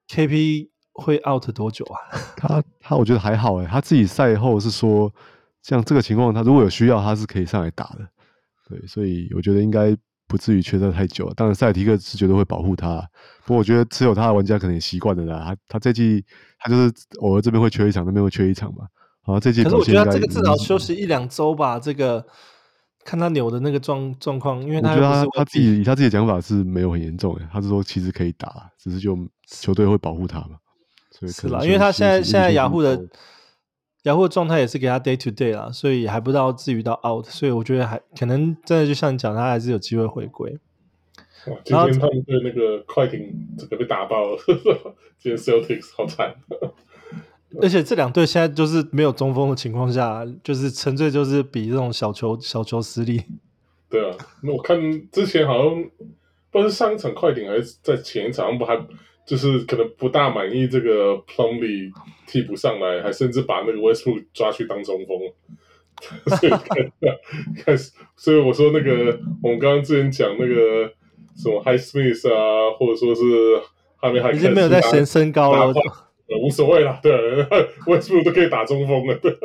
[0.09, 0.70] KP？
[0.94, 1.98] 会 out 多久啊？
[2.37, 5.12] 他他我觉得还好诶，他自己赛后是说，
[5.62, 8.09] 像这个情况，他如果有需要，他是可以上来打的。
[8.68, 11.30] 对，所以我觉得应该不至于缺赛太久。
[11.35, 12.96] 当然，塞尔提克是绝对会保护他。
[13.44, 15.44] 不过，我觉得持有他的玩家可能也习惯了啦。
[15.44, 16.24] 他他这季
[16.59, 18.87] 他就是偶尔这边会缺一场，那边会缺一场嘛。
[19.22, 21.78] 好，这季可是我觉得这个至少休息一两周吧。
[21.78, 22.24] 这个
[23.04, 30.57] 看他扭的那个状状况，因为他觉得他他自己以他自己的讲法是没有很严重的，他是说其实可以打，只是就球队会保护他嘛。
[31.22, 33.07] 是啦，因为他现在现在雅虎的
[34.03, 40.59] 雅虎的状态也是给他 day to day 啦，所以还不到至于到 out，所以我觉得还可能真的就像你讲，他还是有机会回归。
[41.64, 44.38] 今天他们对那个快艇这个被打爆了，
[45.18, 46.35] 今天 Celtics 好惨。
[47.62, 53.22] 而且这两队现在就是没有中锋的情况下，就是纯粹就是比这种小球小球实力。
[53.88, 54.77] 对啊，那我看
[55.12, 55.85] 之前好像
[56.50, 58.77] 不知道是上一场快艇还是在前一场不还。
[59.27, 61.93] 就是可能不大满意这个 Plumlee
[62.27, 65.19] 替补上来，还甚至把那个 Westbrook 抓去当中锋。
[66.27, 66.53] 所以
[67.65, 70.93] 开始，所以我说那个我们刚刚之前讲那个
[71.37, 73.23] 什么 Highsmith 啊，或者说是
[74.01, 75.73] 他们还已经没有在嫌身高了，
[76.43, 76.99] 无所谓了。
[77.01, 77.13] 对，
[77.87, 79.15] Westbrook 都可以打中锋了。
[79.15, 79.39] 对，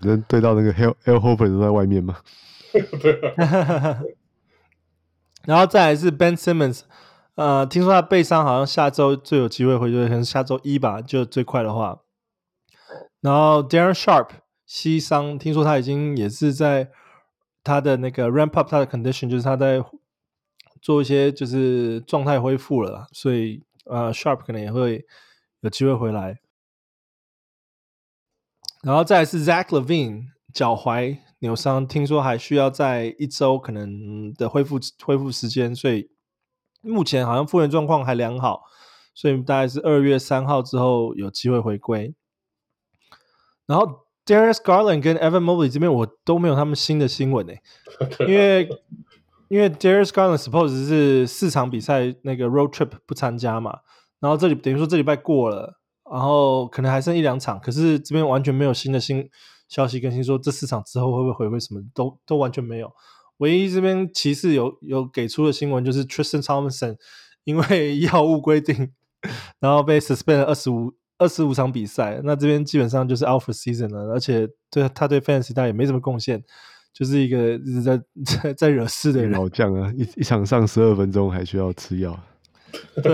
[0.00, 2.18] 能对到那个 Al Al Horford 都在外面吗？
[3.00, 4.02] 对啊。
[5.46, 6.82] 然后再来是 Ben Simmons，
[7.38, 12.00] 呃，听说他背伤好像下周最有机会回归，可能下周一吧，就最快的话。
[13.20, 14.30] 然后 Darren Sharp
[14.66, 16.90] 膝伤，听说他已经也是在
[17.62, 19.80] 他的那个 ramp up 他的 condition，就是他在
[20.82, 25.06] 做一些就是状态恢复了，所以呃 Sharp 可能也会
[25.60, 26.40] 有机会回来。
[28.82, 31.18] 然后再是 Zach Levine 脚踝。
[31.38, 36.10] 扭伤，听说还需要在一周可能的恢复恢复时间，所以
[36.80, 38.62] 目前好像复原状况还良好，
[39.14, 42.14] 所以大概是二月三号之后有机会回归。
[43.66, 47.60] 然后 Darius Garland 跟 Evan Mobley 这边我都没有他们新的新闻 诶，
[48.20, 48.68] 因为
[49.48, 53.80] 因为 Darius Garland suppose 是四场比赛那个 road trip 不参加嘛，
[54.20, 59.28] 然后这里等于说这礼拜过了，然后可能还剩一两场，可是这边完全没有新的新。
[59.68, 61.60] 消息更新说，这四场之后会不会回归？
[61.60, 62.90] 什么都都完全没有。
[63.38, 66.96] 唯一这边骑士有有给出的新闻就是 Tristan Thompson
[67.44, 68.92] 因为 药物规定，
[69.58, 72.20] 然后被 suspend 了二十五二十五场比赛。
[72.22, 76.42] 那这边基本上就是 out for season 了，而且对他对 Fantasy 他也没什么贡献，
[76.92, 78.00] 就是一个一直在
[78.42, 79.32] 在在惹事的人。
[79.32, 82.18] 老将啊，一一场上十二分钟还需要吃药。
[83.02, 83.12] 对，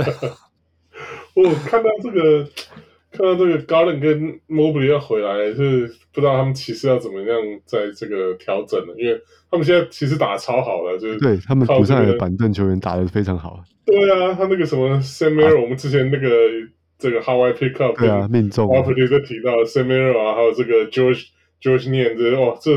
[1.35, 2.49] 我看到这个。
[3.17, 9.17] 看到这个 Garland 跟 Mobley 要回来，是不知道他们骑士要怎么样在这个调整了，因为
[9.49, 13.63] 他们现在其实打得超好了，就是、这个、对他们补上来的板凳球员打得非常好。
[13.87, 16.29] 对啊，他那个什么 Sam Merrill，、啊、我们之前那个
[16.99, 21.29] 这个 How I Pick Up 对啊命中，我们就提到 Sam Merrill 啊，还有这个 George
[21.63, 22.73] George Niang 这哦，这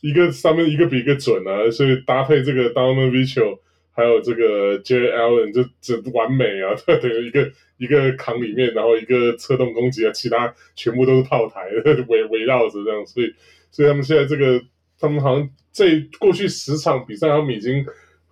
[0.00, 3.58] 一个上面一个比一个准啊，所以搭配这个 Donovan Mitchell
[3.92, 5.12] 还有这个 J.
[5.12, 7.50] Allen 就这完美啊， 等于一个。
[7.78, 11.62] 一个扛里面，然后一个侧动攻击啊，其他全部都是炮台
[12.06, 13.34] 围围绕着这样，所以
[13.72, 14.62] 所以他们现在这个，
[15.00, 17.84] 他们好像这过去十场比赛，他们已经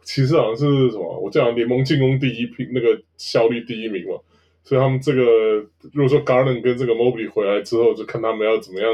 [0.05, 4.21] 其实好像是什么，我叫联盟进攻第一品，那个效率第一名嘛，
[4.63, 5.25] 所以他们这个
[5.93, 8.89] 如果说 Garland 跟这个 Mobley 回来之后，就看他们要怎么样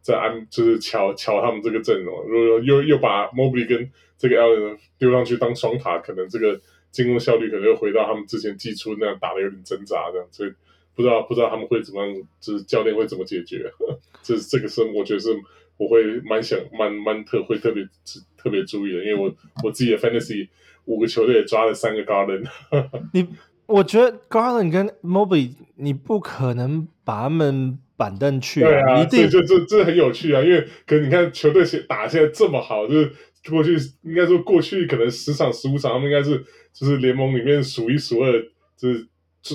[0.00, 6.60] 再安，就是瞧瞧他们这个阵容，如果又又把 Mobley 跟这个 Allen 丢上去当双塔，可能这个。
[6.92, 10.52] 进攻效率可能又回到他们之前季初那样打的有点挣扎这样，所以
[10.96, 13.72] 不知道不知道他们会怎么样，就是教练会怎么解决。
[14.24, 15.28] 这这个是我觉得是
[15.76, 17.88] 我会蛮想蛮蛮特会特别
[18.36, 19.32] 特别注意的，因为我
[19.62, 20.48] 我自己的 fantasy
[20.86, 22.48] 五个球队也抓了三个 Garland。
[23.14, 23.24] 你
[23.66, 33.12] 我觉得 Garland 跟 Mobley 你不可能把他们板凳去，对啊，一定这这这很有趣啊，因为可能你看球队打现在这么好，就是
[33.50, 36.42] 过去应该说过去可能十场十五场他们应该是。
[36.72, 38.40] 就是联盟里面数一数二，
[38.76, 39.04] 就是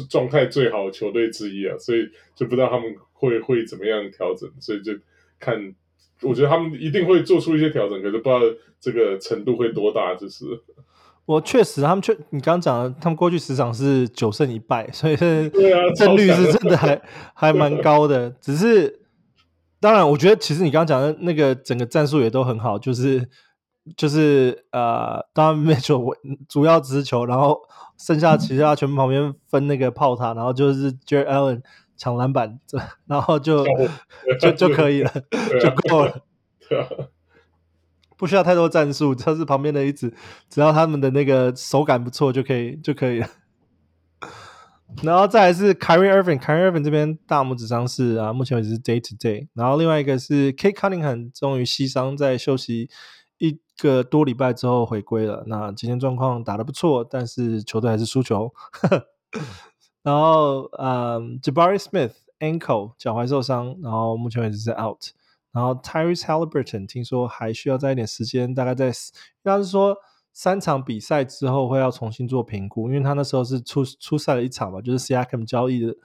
[0.10, 2.06] 状态最好的球队之一啊，所以
[2.36, 4.92] 就不知道他们会会怎么样调整，所以就
[5.40, 5.74] 看，
[6.22, 8.42] 我觉得他们一定会做出一些调整，可是不知道
[8.82, 10.14] 这个程度会多大。
[10.16, 10.44] 就是
[11.26, 17.02] 我确实，他们确你刚刚讲的，他们过去十场是九胜一败，所以胜率是真的还
[17.34, 18.30] 还蛮高的。
[18.42, 19.02] 只是
[19.80, 23.30] 当然，我觉得其实你刚刚讲的那个整个战术也都很好，就是。
[23.96, 26.16] 就是呃，当然 Mitchell
[26.50, 27.62] 主要持球，然后
[28.00, 31.62] 剩下其他全部旁边分那个炮塔，然后就是 Allen
[31.96, 33.64] 抢篮板，这然后就
[34.42, 35.12] 就就可以了，
[35.62, 36.20] 就够了，
[38.18, 40.14] 不需要太多战术，就是旁边的一支，
[40.50, 43.28] 只要他们的那个手感不错就可以就可以了。
[45.04, 49.48] 然后再来是 Kyrie Irving，Kyrie Irving 这边大拇指伤势啊，目前为止是 Day to Day。
[49.54, 52.90] 然后另外一个是 Kate Cunningham 终于膝伤在休息。
[53.38, 58.54] 一个多礼拜之后回归了，那今天状况打得不错，但是球队还是输球。
[60.02, 65.02] 然后，嗯，Jabari Smith ankle 脚踝受伤，然后目前为止是 out。
[65.56, 68.92] 然后 Tyrese Halliburton 听说还需要再一点时间，大概在，
[69.44, 69.96] 要是说
[70.34, 75.96] 三场比赛之后会要重新做评估，因为他那时候是出出赛了一场嘛，就是 Siakam 交易的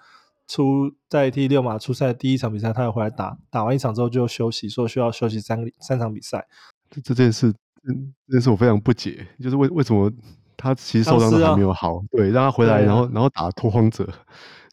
[0.47, 6.47] 出代替六马出赛的第一场比赛，他又回来打，打完一场之后就休息，说需要休息三个三场比赛。
[6.89, 7.49] 这这件事，
[7.89, 10.09] 嗯，这件事我非常不解，就是为为什么
[10.57, 14.09] 他其实受伤都还没有好，对，让他回来，然后然后打拓荒者，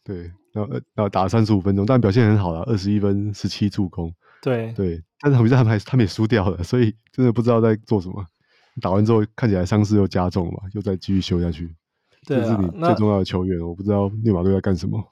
[0.04, 8.24] 对，然后然后打三十五分钟，但表现很好了，二十一分十七助攻，对对，但是好像他们还他们也输掉了，所以真的不知道在做什么。
[8.80, 11.74] 打完之后看起来伤势又加重了嘛，又再继续修下去。
[12.22, 15.02] 这是你最重要的球员，我不知道内马队在干什么。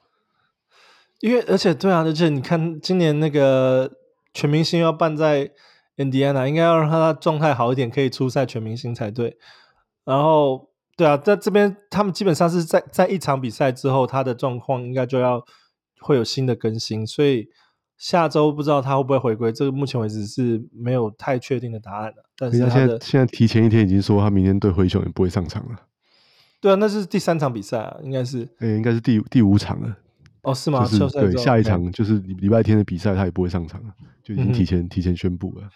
[1.20, 3.90] 因为而且对啊，而且你看今年那个
[4.34, 5.50] 全明星要办在
[5.96, 9.36] Indiana，，应该要让他状态好一点，可以出赛全明星才对。
[10.04, 15.44] 然后对啊，在这边他们基本上是在在一场比赛之后，他的状况应该就要
[16.00, 17.48] 会有新的更新，所以
[17.96, 22.22] 下周不知道他会不会回归，这个目前为止是没有太确定的答案的。
[22.36, 25.76] 但是他现在现在提前一天已经说他明天对灰熊也不会上场了。
[26.60, 29.96] 对啊，那是第三场比赛啊，应该是，哎，应该是第第五场了。
[30.42, 30.84] 哦，是吗？
[30.86, 35.68] 就是对，下一场就是礼拜天的比赛，他也不会上场了，就已经提前、嗯、提前宣布了。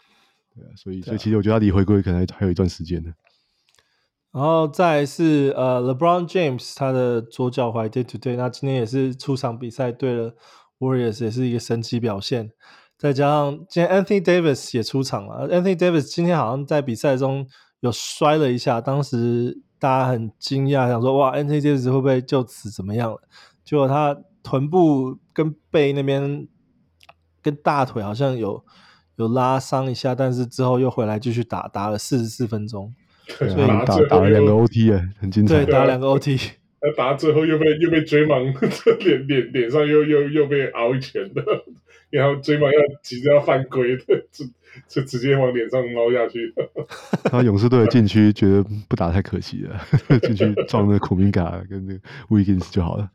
[0.55, 3.13] 对啊，所以所以其实我觉得他离回归可能还还有一段时间呢。
[4.33, 10.35] 然后再是呃，LeBron James 他的左脚踝 day to day，那今天也是出场比赛对了
[10.81, 12.51] Warriors 也是一个神奇表现。
[12.99, 17.47] 再加上今天 Anthony Davis 也出场了，Anthony Davis 今天好像在比赛中
[17.79, 23.21] 有摔了一下，当时大家很惊讶，想说哇，Anthony Davis 会不会就此怎么样了？
[23.65, 24.17] 结果他。
[24.43, 26.49] 臀部跟背那边
[27.43, 28.65] 跟大腿好像有
[29.17, 32.95] 有拉伤一下，但是之后又回来继续打，打了四十四分钟，
[33.37, 35.57] 所以打打了两个 OT 啊，很精彩。
[35.57, 36.41] 对，打了两个 OT，
[36.83, 38.43] 那打到最后又被又被追忙，
[39.01, 41.43] 脸脸脸上又又又被熬一拳的，
[42.11, 44.45] 然后追盲要急着要犯规的，就
[44.89, 46.55] 就直接往脸上捞下去。
[47.31, 49.81] 然后勇士队的禁区觉得不打太可惜了，
[50.23, 53.11] 进去撞那个孔明嘎跟那个 Wiggins 就好了。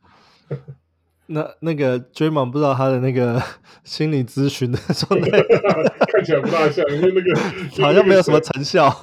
[1.28, 3.42] 那那个 Draymond 不知道他的那个
[3.84, 5.30] 心理咨询的状态，
[6.12, 7.40] 看起来不大像，因为那个
[7.84, 8.94] 好像没有什么成效。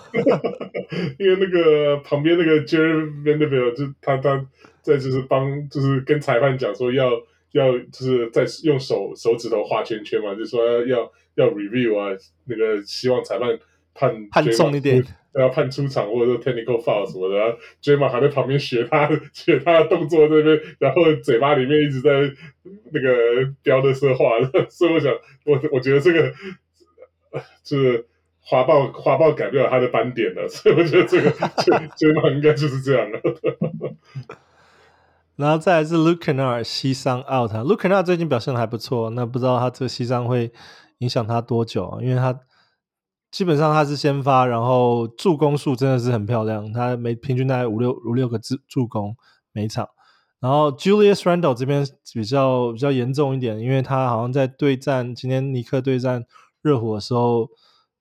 [1.19, 4.45] 因为那个旁边那个 Jerry Vanderbilt 就他他
[4.83, 7.11] 在就是帮就是跟裁判讲说要
[7.53, 13.59] 要就是在用手手指头画圈圈嘛，就说要要 review 啊，那个希望裁判
[13.95, 15.05] 判判重一点。
[15.35, 22.11] 要判出场或者说 technical foul 什么的，然后 Draymond 还在旁边学他学他的动作这边，然后嘴巴里面一直在
[22.93, 25.11] 那个叼的说话，所以我想
[25.47, 26.31] 我我觉得这个
[27.65, 28.07] 就是
[28.41, 33.19] 华报华报改不了他的斑点了，所以我觉得这个 j a m a 应该就是这样了。
[35.37, 40.53] 然后再来是 Luke Kennard 膝伤 out，Luke n a r 最近表现的还不错，那不知道他这个膝伤会
[40.99, 42.39] 影响他多久，因为他。
[43.33, 49.17] 基本上他是先发，然后助攻数真的是很漂亮，他每平均大概五六五六个助助攻
[49.53, 49.89] 每场。
[50.39, 56.27] 然后 Julius Randle 这边比较比较严重一点，因为他好像在对战今天尼克对战
[56.61, 57.49] 热火的时候，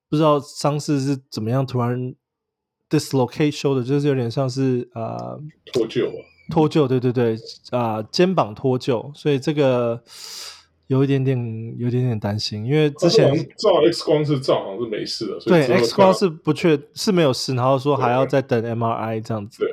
[0.09, 2.13] 不知道伤势是怎么样，突然
[2.89, 5.37] dislocate shoulder，就是有点像是啊
[5.71, 7.35] 脱臼啊脱臼，对对对
[7.69, 10.03] 啊、呃、肩膀脱臼，所以这个。
[10.91, 11.37] 有一点点，
[11.77, 15.39] 有一点点担心，因为之前照 X 光是照，好像是没事的。
[15.39, 19.63] 对，X 光是不确是没有事，然后说还要再等 MRI 这样子。
[19.63, 19.71] 对，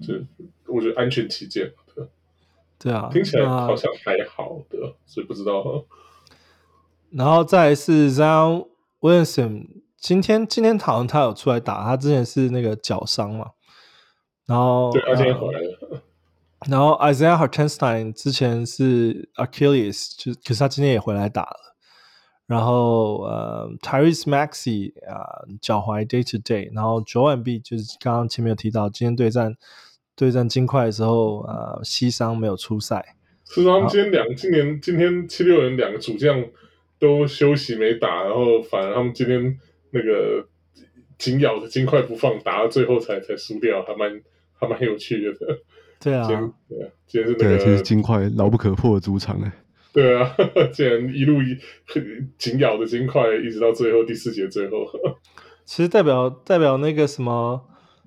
[0.00, 0.14] 就
[0.66, 1.70] 我觉得安全起见。
[2.78, 5.84] 对啊，听起来好像还好的，所以不知道。
[7.12, 8.66] 然后再来是 Zion
[9.00, 9.66] Williamson，
[9.98, 13.50] 今天今天好像他有出来打，他之前是那个脚伤嘛，
[14.46, 15.79] 然后对，他今天回来了。
[16.68, 21.56] 然后 Isaiah Hartenstein 之前是 Achilles，就可是他今天也回来打了。
[22.46, 29.54] 然后呃 Tyrese Maxey 啊、呃、脚踝 day to day，然后 Joel Embiid 就是刚刚前面有提到，今天对战
[30.16, 33.14] 对战金块的时候呃膝伤没有出赛。
[33.46, 36.44] 是他们今天两今年今天七六人两个主将
[36.98, 39.58] 都休息没打，然后反而他们今天
[39.92, 40.46] 那个
[41.16, 44.20] 紧咬着金块不放，打到最后才才输掉，还蛮
[44.58, 45.32] 还蛮有趣的。
[46.00, 46.42] 对啊，对啊，
[47.06, 49.52] 今天是那个，对，其实金块牢不可破的主场哎。
[49.92, 50.34] 对啊，
[50.72, 51.58] 竟然一路一
[52.38, 54.76] 紧咬着金块，一直到最后第四节最后。
[55.64, 57.60] 其实代表代表那个什么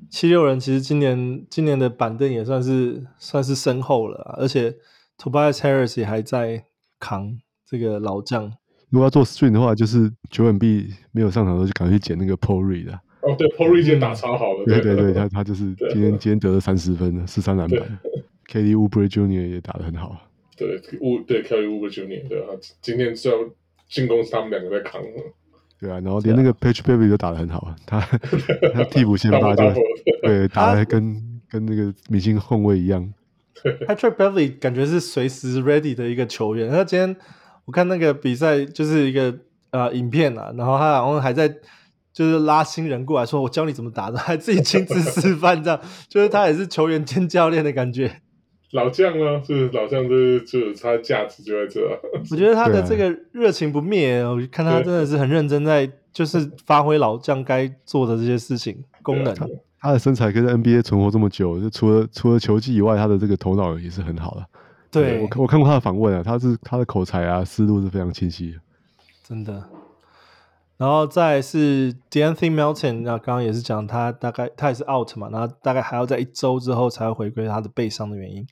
[0.09, 4.75] 七六人，其实今年今年的板凳也算是算是深厚了，而且
[5.17, 6.65] Tobias Harris 也还在
[6.99, 8.51] 扛这个老将。
[8.89, 12.99] 如果要做 string 的话，就是九稳 B 没有上场的时候，就赶快去捡那个 Paul Reed 的。
[13.25, 17.79] 哦，对，Paul Reed 今天打超好的，对对对，他他就是今天今天得了三十分，十三篮板。
[18.51, 19.49] Kelly Oubre Jr.
[19.49, 20.17] 也打得很好。
[20.57, 22.27] 对，乌对 Kelly Oubre Jr.
[22.27, 22.49] 对啊，
[22.81, 23.35] 今天只要
[23.89, 25.01] 进攻是他们两个在扛。
[25.79, 28.01] 对啊，然后连那个 Patrick Beverley 都打得很好，他
[28.75, 29.63] 他替补先发就
[30.21, 33.13] 对打得跟跟那个明星后卫一样。
[33.87, 36.69] Patrick Beverley 感觉是随时 ready 的一个球员。
[36.69, 37.15] 他今天
[37.65, 39.33] 我看那个比赛就是一个
[39.71, 41.55] 呃影片啊，然后他好像还在。
[42.13, 48.21] 就是拉新人过来说：“我教你怎么打的， 还自己亲自示范，这样 就是他也是球员兼教练的感觉。
[48.71, 51.81] 老将啊，就是老将，就是就是他的价值就在这。
[52.31, 59.33] 我觉得他的这个热情不灭，我看他真的是很认真在，就是发挥老将该做的这些事情功能。
[59.35, 59.47] 他
[59.79, 64.45] 他的身材可以在 NBA 存活这么久，就除了除了球技以外，他的这个头脑也是很好的。
[64.89, 68.57] 对，我我看过他的访问啊，他是他的口才啊，思路是非常清晰的，
[69.27, 69.63] 真的。
[70.77, 78.45] 然后再是 d a n t h y Melton，那刚刚也是讲他大概他也是 out 嘛，然后大概还要在一周之后才会回归他的背伤的原因。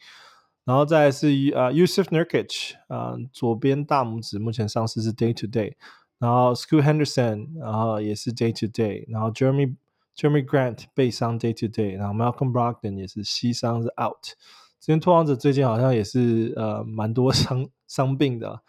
[0.63, 5.73] 然后再是啊、uh, Jusuf Nurkic 啊、uh, 左边大拇指目前伤势是 day to day，
[6.19, 9.75] 然后 School Henderson，然后也是 day to day，然后 Jeremy
[10.15, 14.35] Jeremy Grant 背伤 day to day，然后 Malcolm Brogdon 也是膝伤是 out。
[14.79, 18.61] 今天拓荒者最近好像也是呃蛮多伤伤病的，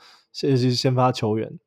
[0.43, 1.59] 尤其是先发球员。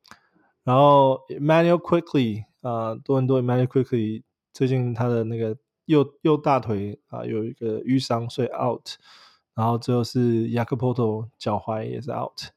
[0.66, 8.84] 然后，manual Quickly 啊、多伦多 Immanuel Quickly 最近他的那个右右大腿啊、有一个淤伤，所以 out。
[9.54, 12.50] 然后最后是 Jakopo 脚踝也是 out。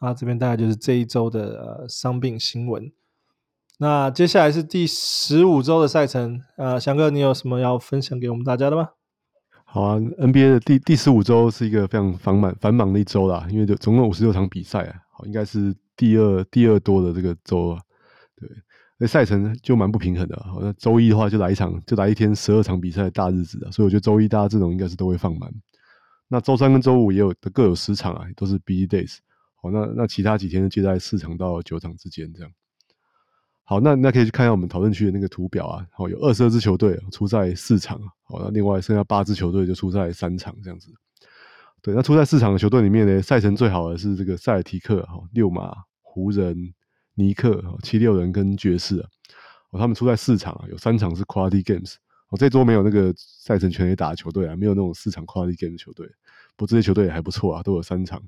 [0.00, 2.92] 那这边大概就是这一周的呃伤病新闻。
[3.78, 8.90] 那接下来是第十五周的赛程，呃，翔哥你有什么要分享给我们大家的吗？
[9.64, 15.74] 好啊，NBA 的第第十五周是一个非常繁忙繁忙的一周啦，因为就总共五十六场比赛啊，好，应该是。
[15.98, 17.80] 第二第二多的这个周啊，
[18.36, 18.46] 对，
[18.98, 20.36] 那赛程就蛮不平衡的。
[20.44, 25.50] 好，那周一的话就来一场，就来一天十二场比赛的大日子啊，所以我觉得周一大家阵容应该是都会放满。
[26.28, 29.16] 那周三跟周五也有各有十场啊，都是 busy days。
[29.54, 32.52] 好，那那其他几天就接在四场到九场之间这样。
[33.64, 35.86] 好，那那可以去看一下我们讨论区的那个图表啊。
[35.92, 40.92] 好，有二十二支球队出赛四场，好，那另外剩下八支球队就出赛三场这样子。
[41.82, 45.72] 对，那出赛四场的球队里面呢，赛程最好的是这个塞尔提克、哈六马、
[46.02, 46.74] 湖人、
[47.14, 49.08] 尼克、七六人跟爵士啊。
[49.70, 51.94] 哦，他们出赛四场啊，有三场是 quality games。
[52.28, 56.06] 哦，这周没有那个赛程全垒打的球队啊，没有那种四场 quality game 的球队。
[56.56, 58.20] 不过这些球队也还不错啊，都有三场。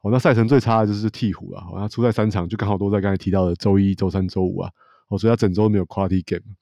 [0.00, 4.70] 哦，那赛程最差的就是鹈鹕啊，哦，他出赛三场就刚好都在刚才提到的周一、周三、周五啊。
[5.08, 6.56] 哦，所以他整周没有 quality game。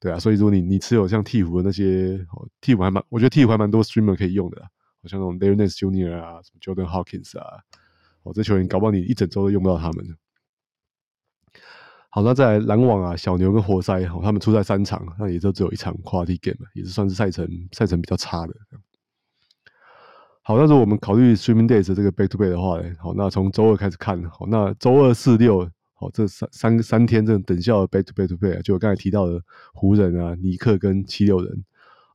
[0.00, 4.60] 对啊，所以如果你你持有像鹈鹕的那些，哦，鹈鹕还蛮，我觉得鹈鹕还蛮多 streamer 可以用的。
[4.62, 4.68] 好
[5.08, 6.12] 像那种 Larry Nance Jr.
[6.20, 7.60] 啊，什么 Jordan Hawkins 啊，
[8.22, 10.16] 哦，这球员搞不好你一整周都用不到他们。
[12.14, 18.54] 好，那再来篮网啊，小牛跟活塞，哦，他们出赛三场，那也就只有一场 Quality Game，也是算是赛程赛程比较差的。
[20.42, 29.42] 好，那如果我们考虑 Streaming Days 这个 Back to Back 的话呢，好，那从周二开始看，好，那周二四六，好，这三三三天这种等效的 Back to Back to Back，就我刚才提到的
[29.72, 31.64] 湖人啊、尼克跟七六人。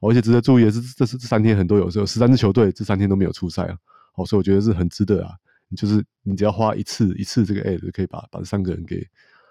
[0.02, 3.78] 而且值得注意的是，这是这三天很多有时候十三支球队这三天都没有出赛啊，
[4.14, 5.32] 好，所以我觉得是很值得啊。
[5.76, 9.06] 就是你只要花一次一次这个 ad 就可以把把这三个人给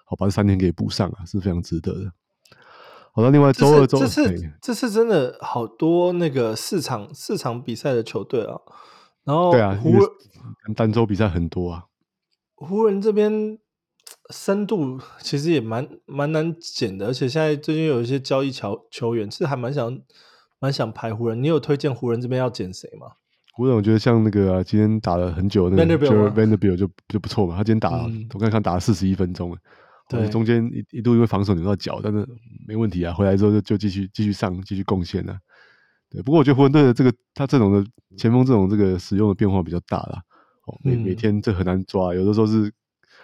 [0.05, 2.13] 好把这三天给补上啊，是非常值得的。
[3.13, 8.59] 好，那另外周二周这次这次真的好多那个四场四场比赛的球队啊，
[9.25, 11.85] 然后对啊，湖人单周比赛很多啊，
[12.55, 13.59] 湖人这边。
[14.33, 20.01] 深度其实也蛮蛮难减的，而且现在最近有一些交易球球员，其实还蛮想
[20.59, 21.43] 蛮想排湖人。
[21.43, 23.07] 你有推荐湖人这边要捡谁吗？
[23.55, 29.57] 湖人我觉得像那个、啊、今天打了很久的那个 Vanderbilt 就就不错嘛，他今天打、嗯、我刚看打了四十一分钟，
[30.09, 32.27] 对，中间一一度因为防守扭到脚，但是
[32.67, 35.39] 没问题啊，回来之后就就继续继续上继续贡献啊。
[36.11, 37.85] 对，不过我觉得湖人队的这个他这种的
[38.17, 40.23] 前锋这种这个使用的变化比较大啦，
[40.67, 42.73] 哦，每、嗯、每天这很难抓，有的时候是。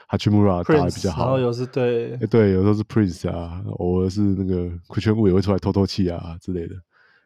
[0.09, 6.75] 哈奇穆拉打的比较好，然后有时对，欸、对，有时候是 Prince 啊，偶尔是那个亏圈物也会出来透透气啊之类的，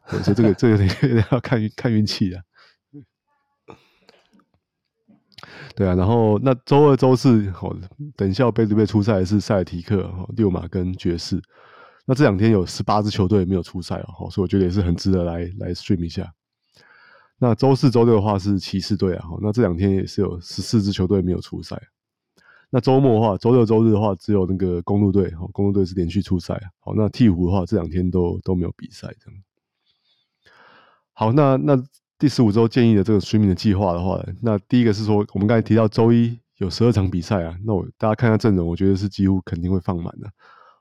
[0.08, 2.42] 所以这个这个有点有点要看看运气啊。
[5.74, 7.76] 对啊，然后那周二、周四，哦，
[8.16, 11.40] 等效背对背出赛的是塞尔提克、哦、六马跟爵士。
[12.06, 16.32] 那这两天有十八支球队没有出赛哦，所以我觉得也是很值得来来 stream 一下。
[17.38, 21.80] 那周四、周六的话是骑士队啊，那这两天也是有十四支球队没有出赛。
[22.70, 29.40] 那周末的话，周六、周日的话，只有那个公路队，好，公路队是连续出赛，好，那鵜鹕的话，这两天都都没有比赛，这样。
[31.18, 31.74] 好，那那
[32.18, 40.28] 第十五周建议的这个 streaming 的计划的话，那第一个是说，我们刚才提到周一有十二场比赛啊，那我大家看一下阵容，我觉得是几乎肯定会放满的，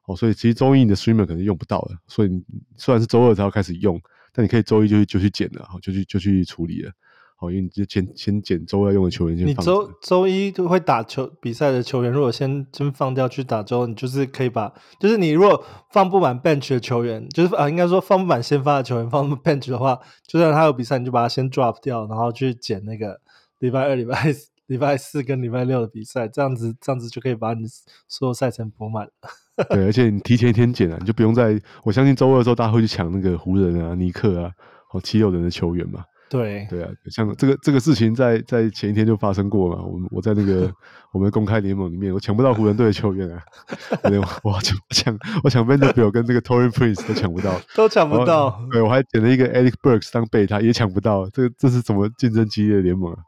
[0.08, 2.44] 哦，所以其实周一你的 streamer 可能用不到了，所以
[2.76, 3.98] 虽然是周二才要开始用，
[4.34, 6.92] 但你可以周一就去就去剪了，好，就去就去处理了。
[7.38, 9.38] 好，因为你就先先捡周要用的球员。
[9.46, 15.62] 你周周一就会打球比赛的球员，如果先先放掉去打周，你就是可以把，就是你如果
[15.92, 23.20] 放不满 bench 的球员，就是啊，应该说放不满先发的球员放 bench 的话，就算他有比赛，你就把他先 drop 掉，然后去捡那个
[23.60, 24.34] 礼拜二、礼拜
[24.68, 27.66] 礼拜四跟礼拜六的比赛，这样子这样子就可以把你
[28.08, 29.12] 所有赛程补满了。
[29.70, 34.52] 对，而且你提前一天捡啊，你就不用再，我相信周二的时候大家会去抢那个湖人啊、尼克啊、
[34.94, 36.06] 哦七六人的球员嘛。
[36.30, 39.84] 对对啊，像这个这个事情在在前一天就发生过嘛。
[39.84, 40.72] 我们我在那个
[41.14, 43.42] 我们公开联盟里面，我抢不到湖人队的球员啊，
[44.44, 48.60] 我我抢我抢我抢 Vanderbilt 跟这个 Taurean Prince 都抢不到， 都抢不到。
[48.72, 51.30] 对，我还捡了一个 Alec Burks 当备胎，也抢不到。
[51.30, 53.20] 这这是怎么竞争激烈的联盟啊？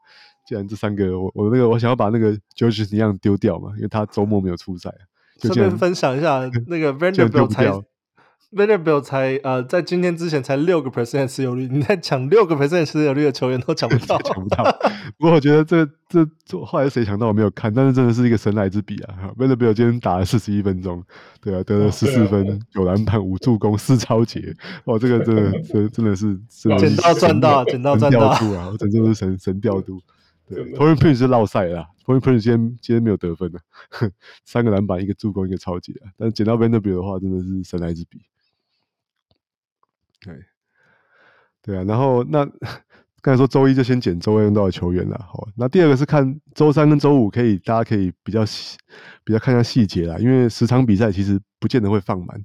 [0.47, 4.89] 既然这三个，我我那个我想要把那个 Georges Niang 丢掉嘛，因为他周末没有出赛。
[5.39, 7.65] 顺便分享一下，那个 Vanderbilt 才
[8.53, 14.63] Vanderbilt 才呃，在今天之前才六个 percent 持有率，你在抢六个 percent 持有率的球员都抢不到， 抢不到。
[15.17, 21.03] 不过我觉得这这这后来谁抢到我没有看，但是真的是一个神来之笔啊！Vanderbilt 今天打了四十一分钟，
[21.41, 28.69] 对啊，得了十四分、九篮板、五助攻、四超截，哦，这个真的 真真的是捡到赚到，捡到赚到啊！
[28.71, 29.99] 我真的是神神调度。
[30.47, 33.59] 对，Taurean Prince 是落赛啦，Taurean Prince 今天今天没有得分的，
[34.45, 36.07] 三个篮板，一个助攻，一个超级啊！
[36.17, 38.21] 但捡到 Vanderbilt 的话，真的是神来之笔。
[40.27, 40.45] 对，
[41.61, 42.45] 对啊，然后那
[43.21, 48.43] 刚才说周一就先捡周二用到的球员了，好，那第二个是看周三跟周五可以，大家可以比较，
[49.23, 52.37] 比较看一下细节啦，因为十场比赛其实不见得会放满。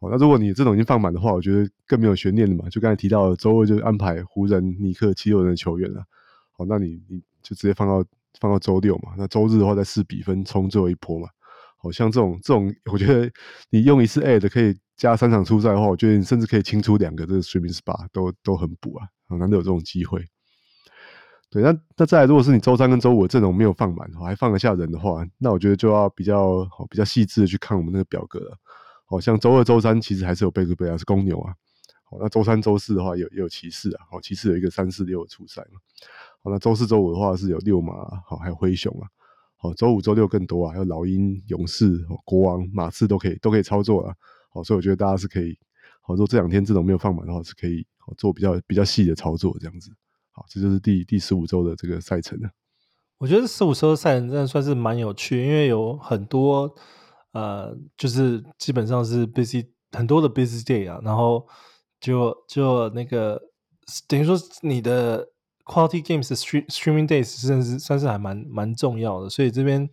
[0.00, 2.68] 哦，那如果你这种已经放满的话，我觉得更没有悬念了嘛。
[2.70, 6.02] 就刚才提到，周二就安排湖人、尼克、七六人的球员了。
[6.52, 8.04] 好，那你你就直接放到
[8.40, 11.28] 放到周六嘛，那周日的话再试比分冲最后一波嘛。
[11.82, 13.30] 好像这种这种，我觉得
[13.70, 20.22] 你用一次 AD 可以加三场出赛的话，我觉得你甚至可以清出两个这个 streaming spa 都都很补啊，很难得有这种机会。
[21.48, 28.56] 对，那那再来，如果是你周三跟周五的阵容没有放满，还放得下人的话，那我觉得就要比较比较细致的去看我们那个表格了。
[29.06, 31.52] 好像周二、周三其实还是有贝克贝啊，是公牛啊。
[32.04, 35.80] 好，那周三、周四的话有也有骑士啊，好，骑士有一个三四六的出赛嘛。
[36.42, 39.08] 好，那周四、周五的话是有六马，好，还有灰熊啊。
[39.62, 44.14] 好，周五、周六更多啊，还有老鹰、勇士、国王、马刺都可以，都可以操作啊。
[44.48, 45.54] 好，所以我觉得大家是可以，
[46.00, 49.90] 好，说这两天这种没有放满的话，是可以好做比较比较细的操作这样子。
[50.32, 52.48] 好，这就是第第十五周的这个赛程了。
[53.18, 56.74] 我觉得十五周的赛程真的算是蛮有趣，因为有很多
[57.32, 61.46] 呃，就是基本上是 busy 很多的 busy day 啊，然后
[62.00, 63.38] 就就那个
[64.08, 65.28] 等于说你的。
[65.70, 69.88] Quality Games 的 stream streaming days 算是算是还蛮蛮重要的，所以这边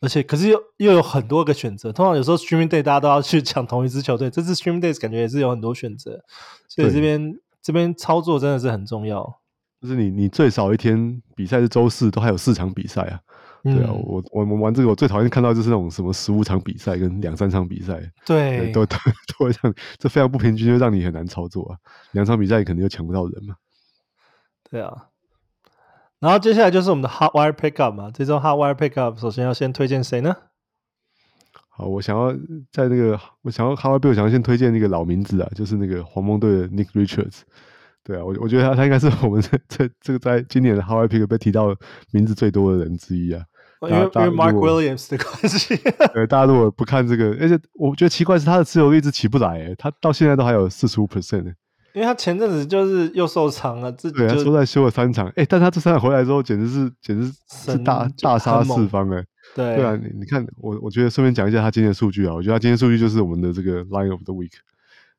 [0.00, 1.92] 而且可是又又有很多个选择。
[1.92, 6.24] 通常有时候 streaming day 大家都要去抢同一支球队，这次 streaming days 感觉也是有很多选择，
[6.68, 9.40] 所以这边这边操作真的是很重要。
[9.82, 13.20] 就是你你最少一天比赛是周四，都还有四场比赛啊。
[13.62, 18.96] 对啊，嗯、我我们玩这个我最讨厌看到就是那种什么十五场比赛跟两三场比赛，对，对，都都
[19.38, 21.76] 都会让这非常不平均，就让你很难操作啊。
[22.12, 23.54] 两场比赛肯定就抢不到人嘛。
[24.70, 25.09] 对啊。
[26.20, 30.36] 然后接下来就是我们的 Hot Wire Pickup 嘛，这周 Hot Wire Pickup 首先要先推荐谁呢？
[31.70, 32.30] 好，我想要
[32.70, 37.40] 在那个，我想要 Hot Wire Pickup，我想要先推荐那个老名字啊，就是那个黄蜂队的 Nick Richards。
[38.04, 41.74] 对啊，我我觉得他他应该是我们 这这这个在今年的 Hot Wire Pickup 被提到
[42.12, 43.42] 名字最多的人之一啊。
[43.82, 45.74] 因为因为 Mark Williams 的关系。
[46.12, 51.54] 对，大家如果不看这个，而且我觉得奇怪是他的持有率一直起不来，诶，他到现在都还有四十五 percent。
[51.92, 59.24] 因为他前阵子就是又受伤了，自己就对，他说在休了三场，哎、欸，但他这三场回来之后，简直是简直是大大杀四方哎，
[59.54, 59.76] 对。
[59.76, 64.52] 对啊，你你看我我觉得顺便讲一下他今天的数据啊，我觉得他今天数据就是我们的这个 Line of the Week，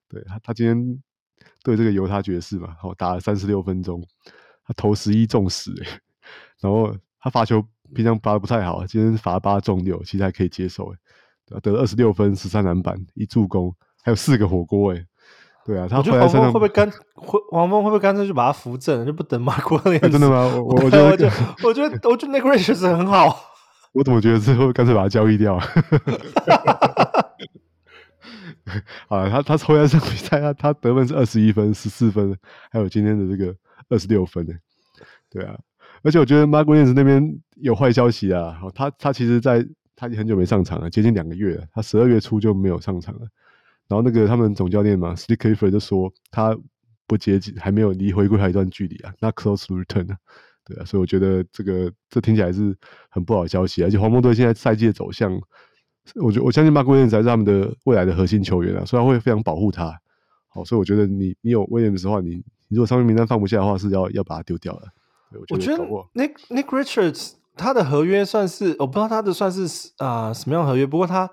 [0.07, 1.01] 对他他今天
[1.61, 4.01] 对这个犹他爵士嘛，好打了三十六分钟，
[4.65, 5.99] 他投十一中十哎，
[6.61, 7.61] 然后他罚球
[7.93, 15.05] 平常罚的不太好，今天罚八中六，其实还可以接受哎，得了二十六分，十三篮板，一助攻，还有四个火锅哎。
[15.71, 20.45] 对啊，他我觉得黄蜂会不会干会黄蜂会不会干脆就把他扶正，就不等马库那真的吗？
[20.57, 21.31] 我我觉得我觉得
[21.63, 23.39] 我觉得我觉得那个 Richards 是很好。
[23.95, 25.55] 我怎么觉得最后干脆把他交易掉？
[29.07, 32.37] 啊，他他抽完这场比赛，他他得分是二十一分、十四分，
[32.69, 33.55] 还有今天的这个
[33.87, 34.53] 二十六分呢。
[35.29, 35.57] 对啊，
[36.03, 38.59] 而且我觉得 Mark Williams 那边有坏消息啊。
[38.75, 39.65] 他他其实在
[39.95, 41.63] 他已经很久没上场了，接近两个月了。
[41.73, 43.21] 他十二月初就没有上场了。
[43.91, 46.57] 然后那个他们总教练嘛 Clifford 就说他
[47.05, 50.15] 不接近，还没有离回归还有一段距离啊，not close return 啊，
[50.63, 52.73] 对啊，所以我觉得这个这听起来是
[53.09, 55.37] 很不好的消息，而且黄蜂队现在赛季的走向，
[56.15, 59.93] 我觉我相信 Mark Williams 才是他们的未来的核心球员啊，所以他会非常保护他。
[60.47, 62.35] 好，所以我觉得你你有 Williams 的话，你
[62.69, 64.87] 你如果上面名单放不下的话，是要要把他丢掉的。
[65.49, 65.83] 我觉得
[66.13, 71.29] Nick Nick Richards 他的合约算是我不知道他的算是啊、呃、什么样合约，不过他。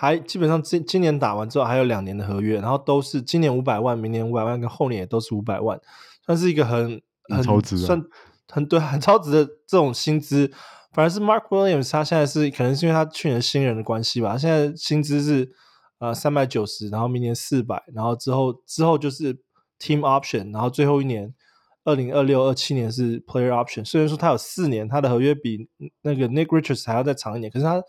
[0.00, 5.80] 还基本上今今年打完之后还有两年的合约，然后都是今年五百万，明年五百万，跟后年也都是五百万，
[6.24, 7.02] 算是一个很
[7.34, 8.00] 很超值，算
[8.48, 10.52] 很对很超值的这种薪资。
[10.92, 15.50] 反而是 Mark Williams，他现在是可能是因为他去年新人的关系吧，他现在薪资是
[15.98, 19.34] 呃三百九十，然后明年四百，然后之后之后就是
[19.80, 21.34] Team Option，然后最后一年
[21.82, 25.68] 二零二六二七年是 player option，虽然说他有四年，他的合约比
[26.02, 27.82] 那个 Nick Richards 还要再长一点，可是他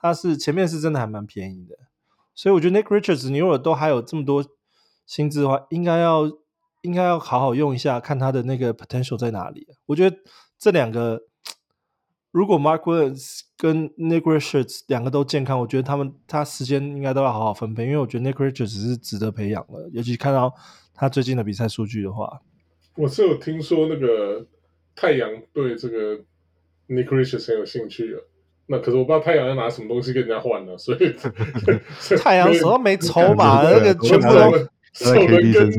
[0.00, 1.76] 他是前面是真的还蛮便宜的，
[2.34, 4.44] 所以我觉得 Nick Richards 你如果都还有这么多
[5.06, 6.30] 薪资的话，应该要
[6.82, 9.66] 应该要好好用一下，看他的那个 potential 在哪里。
[9.86, 10.16] 我觉得
[10.58, 11.24] 这两个。
[12.32, 20.52] 如果 Mark Williams 跟 Nick Richards 两个都健康，我觉得他们他时间应该都要好好分配，因为我觉得 Nick Richards 是值得培养的，尤其看到
[20.92, 22.42] 他最近的比赛数据的话。
[22.96, 24.46] 我是有听说那个
[24.94, 26.18] 太阳对这个
[26.88, 28.22] Nick Richards 很有兴趣的，
[28.66, 31.14] 那可是我不知道太阳要拿什么东西跟人家换呢，所以
[32.18, 34.68] 太阳手上没筹码，那个全部都。
[34.96, 35.70] 手人跟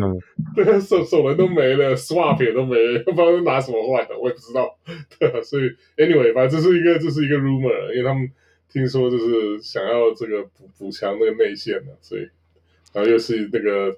[0.53, 4.77] 对手手人都没了，swap 也都没了，不知道是拿什么换的，我也不知道。
[5.17, 5.63] 对，所以
[5.97, 8.29] anyway 反正，这是一个这是一个 rumor，因为他们
[8.71, 12.29] 听说就是想要这个补补强那个内线的，所以
[12.93, 13.97] 然后又是那个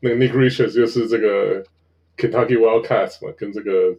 [0.00, 1.64] 那个 Nick Richards 又是这个
[2.18, 3.96] Kentucky Wildcats 嘛，跟这个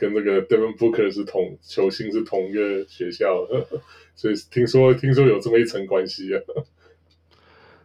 [0.00, 3.66] 跟这个 Devin Booker 是同球星是同一个学校的，
[4.16, 6.40] 所以听说听说有这么一层关系啊。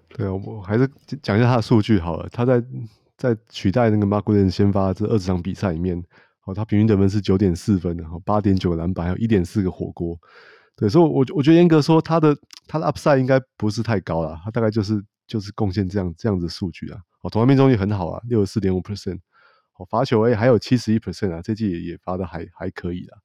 [0.08, 0.90] 对啊，我还是
[1.22, 2.30] 讲一下他的数据好了。
[2.32, 2.64] 他在
[3.18, 6.02] 在取代那个 Mark Williams 先发这二十场比赛里面，
[6.46, 10.18] 哦，他平均得分是九点四分，然后八点九篮板，还有一点四个火锅。
[10.78, 12.34] 对，所以我，我我觉得严格说，他的
[12.66, 14.40] 他的 upside 应该不是太高了。
[14.46, 17.00] 他大概就是就是贡献这样这样子数据啊。
[17.22, 19.20] 哦，投篮命中率很好啊，六十四点五 percent。
[19.78, 23.18] 哦，罚球诶还有七十一 percent 啊，这季也也罚的还还可以啦。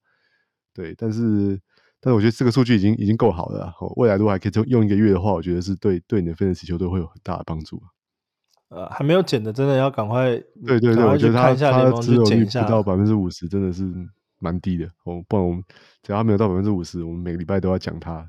[0.73, 1.59] 对，但是。
[2.03, 7.79] 但是我觉得这个数据已经已经够好了，未来如果还可以用用一个月的话，我觉得是对对你的 fantasy 球队会有很大的帮助。
[8.69, 10.31] 呃，还没有减的，真的要赶快。
[10.65, 13.83] 对对对，我觉得他他只有率不到百分之五十，真的是
[14.39, 14.87] 蛮低的。
[15.03, 15.63] 哦，不然我们
[16.01, 18.27] 只要他没有到百分之五十，我们每个礼拜都要讲他。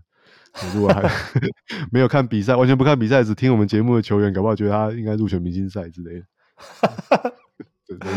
[0.75, 1.01] 如果还
[1.91, 6.27] 没有看比赛，完全不看比赛，只听我们节目的球员，搞不好觉得他应该入选明星赛之类的。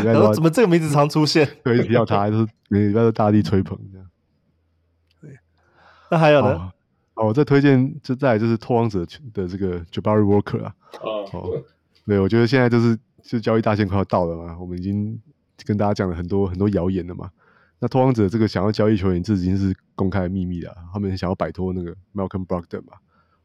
[0.04, 1.48] 然后怎么这个名字常出现？
[1.64, 2.38] 对，提到他，还是
[2.70, 4.08] 每个礼拜都大力吹捧这样。
[5.22, 5.38] 对
[6.10, 6.72] 那还有呢？
[7.16, 10.76] 哦，我再推荐就再来就是拓荒者的这个 Jabari Walker 啊。
[11.02, 11.64] 哦，哦，
[12.06, 15.20] 对，我觉得现在就是就交易大限快要到了嘛，我们已经
[15.66, 17.30] 跟大家讲了很多很多谣言了嘛。
[17.80, 20.76] 那拓荒者这个想要交易球员，这已经是公开的秘密了。
[20.94, 22.94] 他们想要摆脱那个 Malcolm Brogdon 嘛。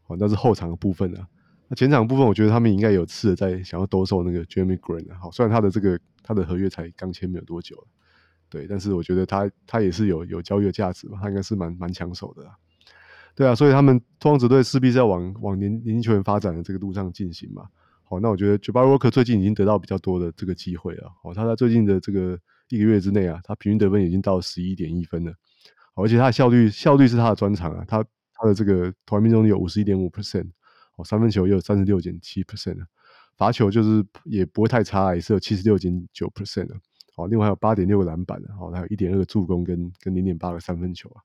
[0.07, 1.27] 哦，那是后场的部分啊。
[1.69, 5.19] 那前场部分，我觉得他们应该有试着在想要兜售那个 Jeremy Green 啊。
[5.23, 7.87] 好，虽然他的这个他的合约才刚签没有多久。
[8.49, 12.45] 对，但是我觉得他他也是有有交易的价值嘛，他应该是蛮蛮抢手的。
[13.35, 17.65] 对啊，所以他们拓荒者队势必是要往往年年轻球员发展的这个路上进行嘛。
[18.03, 21.13] 好，那我觉得 Jabari Walker 最近已经得到比较多的这个机会了。
[21.23, 22.37] 哦，他在最近的这个
[22.69, 25.33] 一个月之内啊，他平均得分已经到十一点一分了。
[25.95, 28.05] 而且他的效率效率是他的专长啊，他
[28.35, 30.51] 他的这个投篮命中率有五十一点五 percent，
[30.97, 32.79] 哦，三分球也有三十六点七 percent，
[33.41, 36.75] 罚球就是也不会太差，也是有七十六点九 percent 的。
[37.17, 41.23] 哦，另外还有八点六个篮板，哦，还有一点二个助攻跟跟零点八个三分球啊，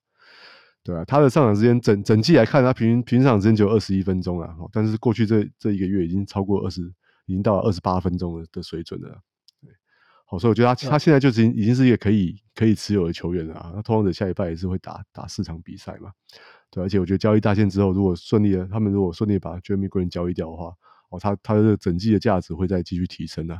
[0.81, 6.81] 对啊，他的上场时间整整季来看，他平均平均上场时间只有二十一分钟啊，哦，但是过去这这一个月已经超过二十，
[7.25, 9.09] 已经到了二十八分钟的的水准了，
[9.61, 9.69] 对，
[10.25, 16.11] 好，所以我觉得他他现在就已经已经是一个可以可以持有的球员了啊，那通常者下一拜也是会打打四场比赛嘛，
[16.71, 20.73] 对，而且我觉得交易大限之后，如果顺利的，他们如果顺利把 Jeremy Grant 交易掉的话，
[21.09, 23.59] 哦，他他的整季的价值会再继续提升啊，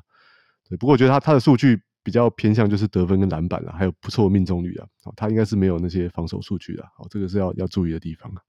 [0.70, 1.82] 对，不过我觉得他他的数据。
[2.06, 8.44] 比较偏向就是得分跟篮板啊，还有不错的命中率啊，哦，他应该是没有那些防守数据的，哦，这个是要要注意的地方啊。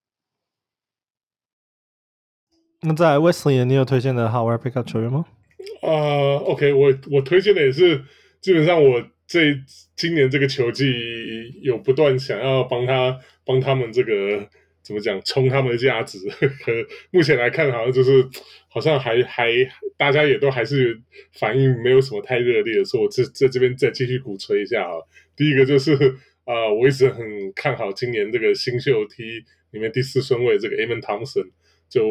[2.83, 5.25] 那在 Wesley，你有推荐的 Howard Pickup 球员吗？
[5.81, 8.05] 啊、uh,，OK，我我推荐的也是，
[8.43, 9.59] 基本上我这
[9.97, 10.93] 今年这个球季
[11.63, 14.47] 有不断想要帮他帮他们这个。
[14.87, 15.21] 怎么讲？
[15.25, 16.17] 冲他们的价值，
[16.65, 16.73] 可
[17.11, 18.25] 目前来看，好像就是
[18.69, 19.49] 好像还还
[19.97, 20.97] 大家也都还是
[21.33, 24.93] 反应没有什么太热烈的，所以我这在这边再继续鼓吹一下啊。
[25.35, 25.93] 第一个就是
[26.45, 29.25] 啊、呃，我一直很看好今年这个新秀梯
[29.73, 31.51] 里面第四顺位这个 Amen Thompson。
[31.89, 32.07] 就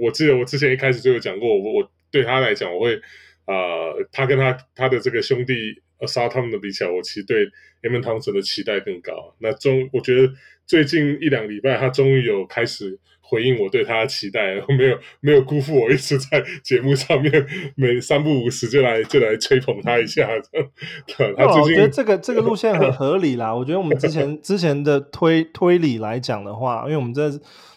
[0.00, 3.00] 我记得我之前一开始就有讲过，我我对他来讲，我会
[3.46, 7.46] 啊、他跟他他的这个兄弟 Ausar Thompson 比起来，我其实对
[7.82, 9.34] Amen Thompson 的期待更高。
[9.38, 10.32] 那终我觉得。
[10.64, 20.26] 最近一两礼拜，他终于有开始回应我对他的期待，没有 没有辜负我一直在节目上面每三不五时就来就来吹捧他一下。
[21.36, 23.52] 他最近，我觉得这个这个路线很 合理啦。
[23.52, 27.28] 我觉得我们之前之前的推推理来讲的话，因为我们这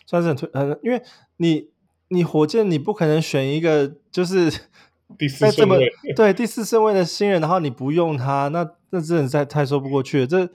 [0.06, 1.02] 算是很推，很因为
[1.38, 1.70] 你
[2.10, 4.50] 你火箭你不可能选一个就是
[5.18, 10.28] 第四顺位对第四顺位的新人，然后你不用他，那那真的太太说不过去了。
[10.28, 10.50] 这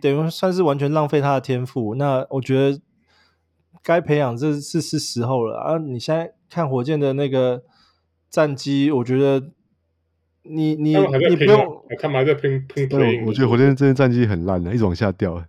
[0.00, 2.80] 等于算是完全浪费他的天赋，那我觉得
[3.82, 5.78] 该培养这是是时候了啊！
[5.78, 7.62] 你现在看火箭的那个
[8.28, 9.50] 战绩，我觉得
[10.42, 12.88] 你你你不用，他们还在拼拼。
[12.88, 15.42] 对，我觉得火箭这些战绩很烂的，一直往下掉。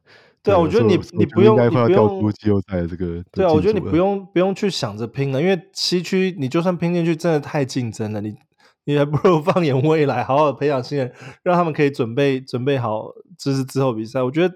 [0.44, 3.24] 对啊，我觉得你你不用，你不用季后赛这个。
[3.32, 8.20] 对啊，我觉得你不用不用去想着拼了，因为西区你就算拼进去，真的太竞争了。
[8.20, 8.36] 你
[8.84, 11.14] 你还不如 放眼未来，好好培养新人，
[11.44, 13.06] 让他们可以准备准备好，
[13.38, 14.22] 就是之后比赛。
[14.22, 14.54] 我觉得，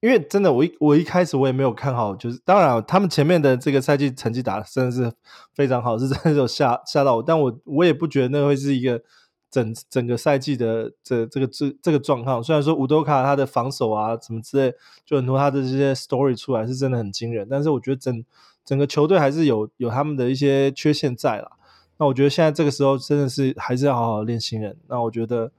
[0.00, 5.12] 因为真的，我一我一开始我也没有看好，就是当然他们前面的这个赛季成绩打得真的是
[5.56, 9.02] 非常好，是真的是有吓吓到我，但我我也不觉得那会是一个。
[9.54, 14.74] 整整个赛季的这这个这这个状况，虽然说乌多卡他的防守啊什么之类，
[15.06, 18.24] 就很多他的这些 story 出来是真的很惊人，但是我觉得整
[18.64, 21.52] 整个球队还是有有他们的一些缺陷在啦。
[21.98, 24.76] 那我觉得现在这个时候真的是还是要好好练新人。
[24.88, 25.52] 那我觉得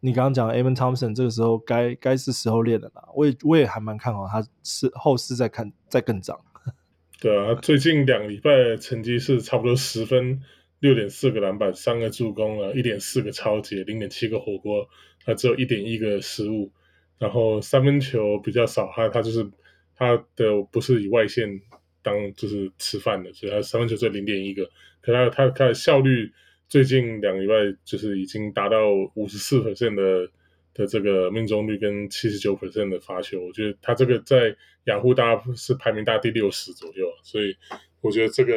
[0.00, 3.08] 你刚刚讲 Amen Thompson 这个时候该该是时候练的啦。
[3.14, 6.36] 我也我也还蛮看好他是后势再看再更涨。
[7.22, 10.42] 对啊，最近两礼拜成绩是差不多十分。
[10.80, 14.88] 六点四个篮板，三个助攻了，一点四个超级，零点七个火锅，
[15.24, 16.70] 他只有一点一个失误，
[17.18, 19.50] 然后三分球比较少，他他就是
[19.96, 21.60] 他的不是以外线
[22.00, 24.70] 当就是吃饭的，所以他三分球只有零点一个，
[25.00, 26.32] 可他他他的效率
[26.68, 27.54] 最近两个礼拜
[27.84, 30.30] 就是已经达到五十四%的
[30.74, 34.54] 的这个命中率跟七十九%的罚球，我觉得他这个在
[34.84, 37.56] 雅虎大是排名大第六十左右，所以。
[38.00, 38.52] 我觉得这个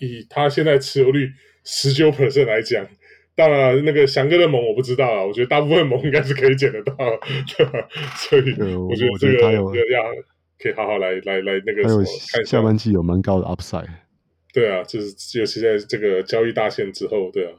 [0.00, 1.30] 以他现在持有率
[1.64, 2.86] 十九 percent 来讲，
[3.34, 6.94] 当然那个翔哥的盟我不知道啊，我觉得大部分盟应该是可以捡得到，
[7.56, 7.88] 对吧？
[8.16, 8.42] 所以
[8.74, 9.52] 我觉得这个
[9.90, 10.04] 要
[10.58, 13.88] 可以好好来来来那个什么看下半季有蛮高的 upside。
[14.52, 17.52] 对啊，就是尤其在这个交易大限之后，对啊。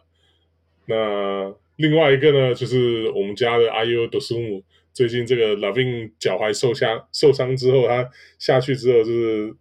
[0.85, 9.55] 那另外一个呢，就是我们家的阿尤多苏姆，最近这个 LaVine 脚踝受伤受伤之后，他下去之后就是。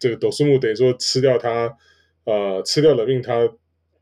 [0.00, 1.76] 这个朵斯姆等于说吃掉他，
[2.24, 3.48] 呃，吃掉了命，他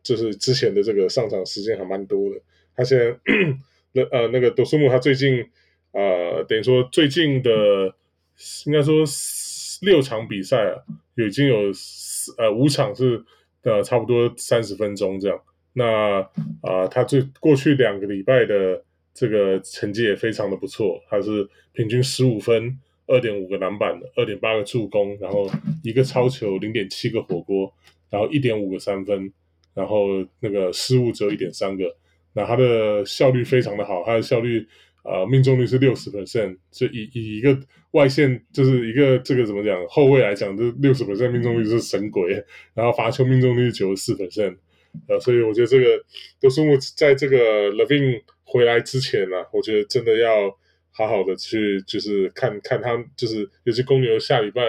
[0.02, 2.40] 就是之前的这个上场时间还蛮多的。
[2.74, 3.18] 他现在
[3.92, 5.44] 那呃那个朵斯姆他最近
[5.92, 7.50] 呃等于说最近的
[8.66, 9.04] 应该说
[9.82, 10.82] 六场比赛啊，
[11.16, 11.72] 已经有
[12.38, 13.22] 呃五场是
[13.64, 15.38] 呃差不多三十分钟这样。
[15.72, 16.28] 那啊、
[16.62, 18.82] 呃，他最过去两个礼拜的
[19.12, 22.78] 这个成绩也非常的不错，他是平均十五分。
[23.08, 25.50] 二点五个篮板，二点八个助攻，然后
[25.82, 27.72] 一个超球，零点七个火锅，
[28.10, 29.32] 然后一点五个三分，
[29.72, 30.06] 然后
[30.40, 31.96] 那个失误只有一点三个，
[32.34, 34.68] 那他的效率非常的好，他的效率
[35.04, 37.58] 呃命中率是六十 percent，所以以一个
[37.92, 42.44] 外线就是一个这个怎么讲后卫来讲，这六十 percent 命中率是神鬼，
[42.74, 44.54] 然后罚球命中率是九十四 percent，
[45.08, 46.04] 呃，所以我觉得这个
[46.38, 50.57] 都是我在这个 Levin 回来之前呢、啊，我觉得真的要。
[50.98, 54.62] 好好的去就是看看他，就是尤其公牛下礼拜，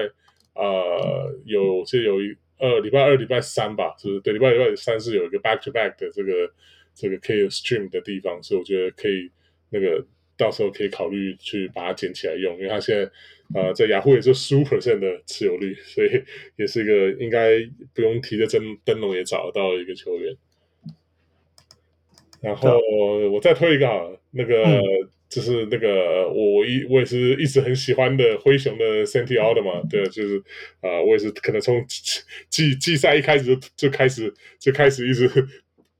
[0.53, 6.53] 呃，有就有一呃礼拜二礼拜三吧，就是对礼拜礼拜三是有一个 back to back 的这个
[6.93, 9.31] 这个可以 stream 的地方，所以我觉得可以
[9.71, 10.05] 那个
[10.37, 13.11] 到时候可以考虑去把它捡起来用，因为他现在
[13.59, 16.11] 呃在雅虎也就十五 percent 的持有率，所以
[16.57, 17.57] 也是一个应该
[17.95, 20.37] 不用提的灯灯笼也找得到一个球员。
[22.39, 22.79] 然后
[23.31, 24.63] 我再推一个啊，那个。
[24.63, 30.37] 嗯就是那个我我一我也是一直很喜欢的灰熊的 Santi Aldama， 对，就是
[30.81, 31.85] 啊、呃，我也是可能从
[32.49, 35.29] 季季赛一开始就就开始就开始一直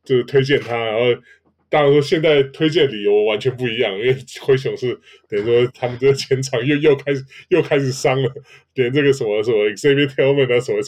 [0.04, 1.22] 就是推荐他，然后。
[1.70, 8.32] 当然说，现在推荐理由完全不一样，因为灰熊是等于说他们这个前场又又开始又开始伤了，
[8.74, 10.80] 连这个什么什么 Xavier Tillman 啊什么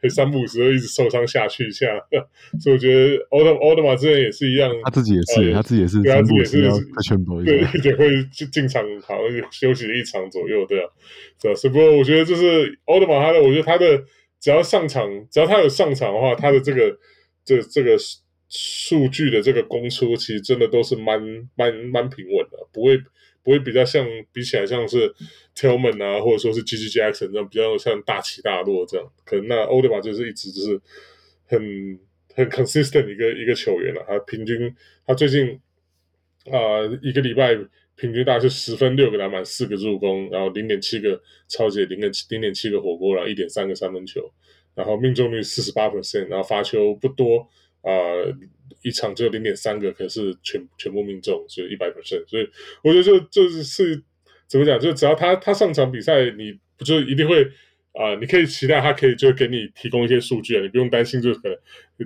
[0.00, 1.86] 这三不五时都一直受伤下去一下，
[2.58, 10.88] 所以我觉得奥特奥特马之前也是一样，他自己也是，呃、他自己也是，对，他自己也是全部对，一点会进进场好像休息一场左右，对啊，
[11.42, 11.54] 是吧？
[11.54, 14.02] 是不过我觉得就是奥特马他的，我觉得他的
[14.40, 16.96] 只要上场，只要他有上场的话，他的这个
[17.44, 17.98] 这这个。
[18.52, 22.98] 数据的这个供出，其实真的都是蛮蛮蛮平稳的，不会
[23.44, 25.14] 不会比较像比起来像是
[25.54, 29.06] Tillman 啊，或者说是 GG Jackson 这样比较像大起大落这样。
[29.24, 30.80] 可能那奥德玛就是一直就是
[31.46, 31.98] 很
[32.34, 34.74] 很 consistent 一个一个球员了，他平均
[35.06, 35.60] 他最近
[36.50, 37.56] 啊、一个礼拜
[37.94, 44.28] 平均大概是十分六个篮板四个助攻，然后零点七个超级零点七零点七个火锅，然后一点三个三分球，
[44.74, 47.48] 然后命中率四十八 percent，然后罚球不多。
[47.82, 47.90] 啊、
[48.82, 52.26] 一场只有零点三个，可是全全部命中，所以一百 percent。
[52.28, 52.48] 所以
[52.82, 54.02] 我觉得就就是是
[54.46, 57.46] 怎么讲，就只要他他上场比赛，你不就一定会
[57.92, 61.58] 啊、你可以期待他可以就给你提供一些数据啊，你不用担心，就可能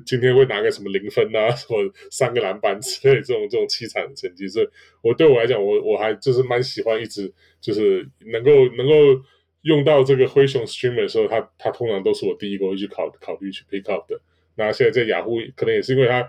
[0.04, 1.76] 今天会拿个什么零分啊，什么
[2.10, 4.48] 三个篮板之类这种这种凄惨的成绩。
[4.48, 4.68] 所以
[5.02, 9.22] 我对我来讲，我我还就是蛮喜欢一直就是能够能够
[9.62, 14.18] 用到这个灰熊 streamer 的时候，他他通常都是我第一个会去考考虑去 pick up 的。
[14.56, 16.28] 那现在在雅虎可能也是因为他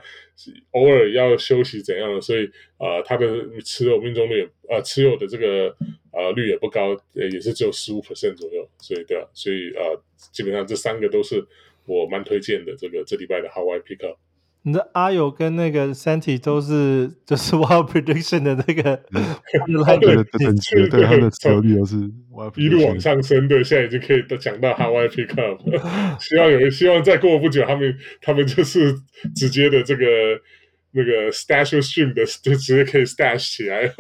[0.72, 3.28] 偶尔要休息怎样的，所以呃他的
[3.64, 5.76] 持有命中率呃持有的这个
[6.12, 10.02] 呃率也不高，也是只有十五 percent 左右，所以对啊，所以呃
[10.32, 11.46] 基本上这三个都是
[11.86, 14.18] 我蛮推荐的这个这礼拜的 Hawaii Pickup。
[14.68, 21.98] 你的阿友跟那个 Santi 都是就是 Wild Prediction 的那个，对对对，对他们的持有率都是
[22.56, 25.60] 一路往上升，对，现在已经可以讲到 Hawaii Pickup，
[26.20, 28.96] 希望有希望再过不久，他们他们就是
[29.36, 30.04] 直接的这个
[30.94, 33.92] 那个 Stash Stream 的就直接可以 Stash 起来。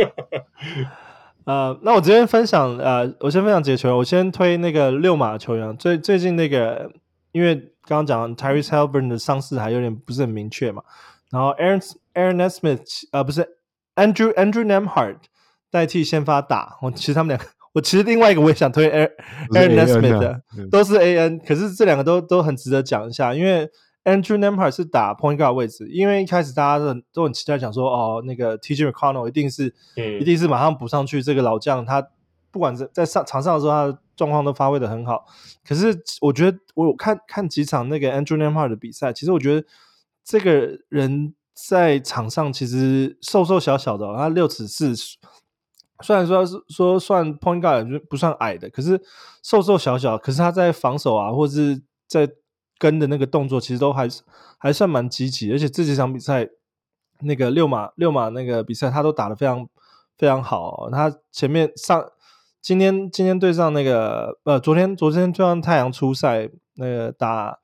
[1.46, 6.92] 呃，那我今天分享呃，我先分享几个球员，我先推那个六马球员，最最近那个
[7.34, 7.75] 因为。
[7.88, 10.82] 刚刚讲 Tyrese Haliburton 的伤势还有点不是很明确嘛，
[11.30, 11.80] 然后 Aaron
[12.14, 13.58] Aaron Nesmith 呃不是
[13.96, 15.18] Andrew Andrew Nembhard
[15.70, 19.12] 代替先发打，我其实他们两个，我其实另外一个我也想推 Aaron
[19.52, 23.70] Aaron Nesmith 的，都是 AN，可是这两个都都很值得讲一下，因为
[24.04, 32.08] Andrew Nembhard 是打 Point Guard 位置，因为一开始大家都很都很期待讲说哦那个 TJ McConnell 一定是、嗯、一定是马上补上去，这个老将他
[32.50, 34.00] 不管在在上场上的时候他。
[34.16, 35.26] 状况都发挥的很好，
[35.68, 39.68] 可是我觉得我看看几场那个 Andrew Nemhard 的比赛，其实我觉得
[40.24, 44.96] 这个人在场上其实瘦瘦小小的，他六尺四，
[46.02, 49.02] 虽然说是说算 point guard 不算矮的，可是
[49.44, 52.30] 瘦瘦小小，可是他在防守啊或是在
[52.78, 54.08] 跟的那个动作，其实都还
[54.58, 56.50] 还算蛮积极，而且这几场比赛
[57.22, 59.68] 那个六码六码那个比赛他都打得非常
[60.18, 62.06] 非常好，他前面上。
[62.66, 67.60] 今天今天对上那个呃，昨天昨天对上太阳出赛，那个打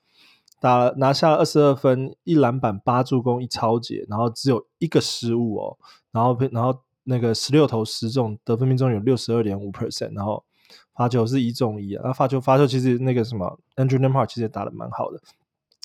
[0.60, 5.78] 打拿下二十二分，一篮板八助攻一抄截，然后只有一个失误哦，
[6.12, 10.46] 然后然后那个十六投十中，得分命中有六十二点五 percent，然后
[10.94, 15.20] 罚球是一中一啊，那罚球罚球其实那个什么 Andrew n e m a r 其实也打得蛮好的，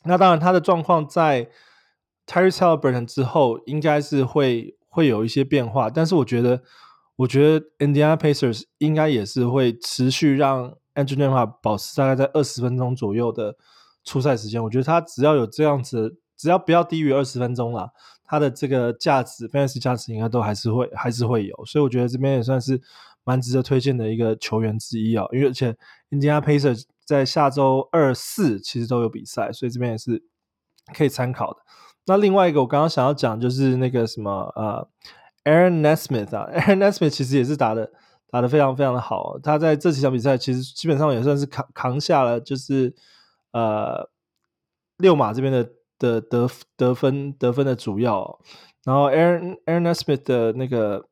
[0.04, 1.48] 那当然他的状况在
[2.26, 6.60] Tyrese Halbert 之后应该是会会有一些变化，但是我觉得。
[7.16, 13.56] 我觉得 Indiana Pacers 应该也是会持续让 Andrew Nemha 保持大概在二十分钟左右的
[14.04, 14.62] 出赛时间。
[14.62, 17.90] 我觉得他只要有这样子，只要不要低于二十分钟啦，
[18.22, 21.64] 他的这个价值，fantasy 价值应该都还是会还是会有。
[21.64, 22.78] 所以我觉得这边也算是
[23.24, 25.24] 蛮值得推荐的一个球员之一啊。
[25.32, 25.74] 因为而且
[26.10, 30.22] Indiana Pacers 在下周二四其实都有比赛，所以这边也是
[30.94, 31.60] 可以参考的。
[32.04, 34.86] 那另外一个我刚刚想要讲就是那个什么呃。
[35.46, 37.88] Aaron Nesmith 啊，Aaron Nesmith 其实也是打的
[38.32, 39.38] 打的非常非常的好。
[39.40, 42.92] 他在这几场比赛其实基本上也算是扛扛下了，就是
[43.52, 44.10] 呃
[44.98, 45.64] 六马这边的
[46.00, 48.40] 的得得分得分的主要。
[48.84, 51.06] 然后 Aaron Aaron Nesmith 的那个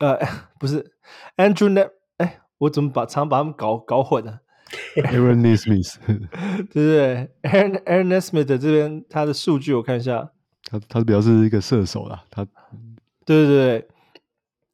[0.00, 0.18] 呃
[0.58, 0.92] 不是
[1.36, 4.40] Andrew Net 哎，我怎么把常把他们搞搞混了
[4.96, 5.94] ？Aaron Nesmith
[6.72, 10.30] 对对对，Aaron Aaron Nesmith 的这边他的数据我看一下，
[10.68, 12.44] 他他比较是一个射手啦，他。
[13.26, 13.88] 对对对，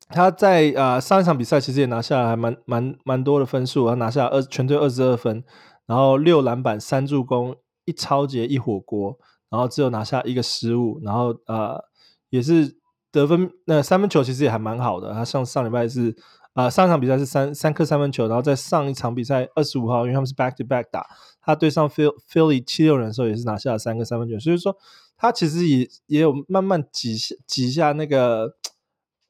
[0.08, 5.44] 他在呃上一场比赛其实也拿下来还蛮蛮蛮多的分数，他拿下二全队二十二分，
[5.86, 9.18] 然后六篮板三助攻一抄截一火锅，
[9.50, 11.84] 然后只有拿下一个失误，然后呃
[12.30, 12.78] 也是
[13.10, 16.16] 得分那三分球其实也还蛮好的，他上上礼拜是
[16.54, 21.04] 啊、呃、上一场比赛是三三颗三分球，然后在上一场比赛二十五号，因为他们是 back to back 打，
[21.42, 24.76] 他对上 Philly 七六人的时候也是拿下了三个三分球，所以说。
[25.16, 28.56] 他其实也也有慢慢挤下挤下那个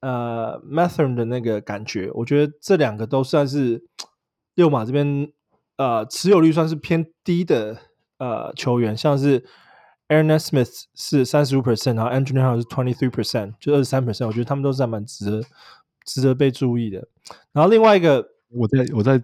[0.01, 3.85] 呃 Mathern 的那个感觉，我觉得这两个都算是
[4.55, 5.31] 六马这边
[5.77, 7.79] 呃持有率算是偏低的
[8.19, 9.45] 呃球员，像是
[10.09, 15.43] Aaron Smith 是三十五 percent，然后 Andrew Nembhard 是 twenty three percent，就二十三 percent，我觉得他们都是还蛮值得
[16.05, 17.09] 值得被注意的。
[17.53, 19.23] 然后另外一个，我在我在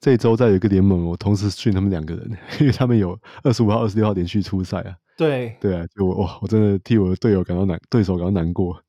[0.00, 4.96] 这周在有一个联盟，我同时训他们两个人， 因为他们有二十五号、二十六号连续出赛啊。
[5.22, 8.82] 对对啊，就哇，我真的替我的队友感到难，对手感到难过。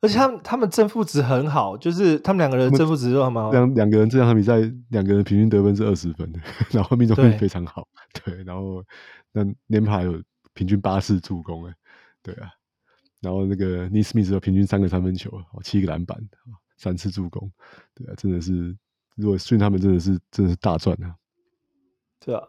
[0.00, 3.52] 而且他们他们正负值很好，就是他们两个人正负值都还蛮好。
[3.52, 6.40] 两两个人这场比赛，两个人平均得分是二十分的，
[6.72, 7.86] 然后命中率非常好。
[8.24, 8.84] 对，对，然后
[9.30, 10.20] 那 Nembhard 有
[10.54, 11.74] 平均八次助攻，哎，
[12.20, 12.48] 对啊。
[13.20, 15.30] 然后那个 Nesmith 有平均三个三分球，
[15.62, 16.18] 七个篮板，
[16.76, 17.48] 三次助攻，
[17.94, 18.76] 对啊，真的是，
[19.14, 21.14] 如果训他们真的是真的是大赚啊。
[22.18, 22.42] 对啊。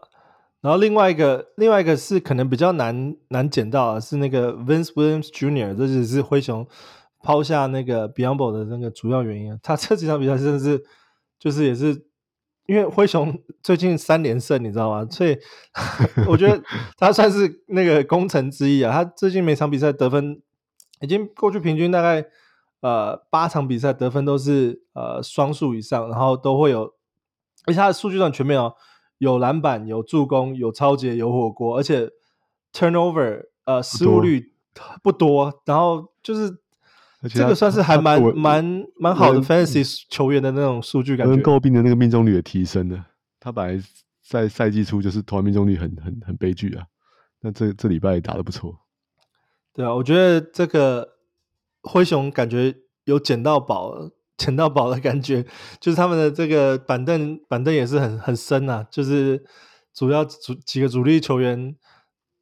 [0.64, 6.66] 然后另外一个，另外一个是可能比较难难捡到的，是那个 Vince Williams Jr.，这只是灰熊
[7.22, 9.60] 抛下那个 Biyombo 的那个主要原因。
[9.62, 10.82] 他这几场比赛真的是，
[11.38, 12.06] 就是也是
[12.64, 15.06] 因为灰熊最近三连胜，你知道吗？
[15.10, 15.36] 所以
[16.26, 16.58] 我觉得
[16.96, 18.90] 他算是那个功臣之一啊。
[18.90, 20.40] 他最近每场比赛得分
[21.02, 22.24] 已经过去平均大概
[22.80, 26.94] 呃八场比赛得分都是呃双数以上，然后都会有，
[27.66, 28.74] 而且他的数据上全面哦。
[29.24, 32.10] 有篮板，有助攻，有抄截，有火锅，而且
[32.72, 34.52] turnover，呃，失误率
[35.02, 36.58] 不多，然后就是
[37.30, 41.34] 这个算是还蛮蛮蛮好的 fantasy 球员的那种数据感觉。
[41.42, 43.06] 诟病的那个命中率也提升了，
[43.40, 43.82] 他本来
[44.22, 46.84] 在赛季初就是投篮命中率很很很悲剧啊，
[47.40, 48.78] 那这这礼拜也打的不错。
[49.72, 51.16] 对啊，我觉得这个
[51.82, 53.94] 灰熊感觉有捡到宝，
[54.36, 55.44] 捡到宝的感觉，
[55.80, 59.44] 就是他们的这个板凳板凳也是很很深啊，就是
[59.94, 61.76] 主要主几个主力球员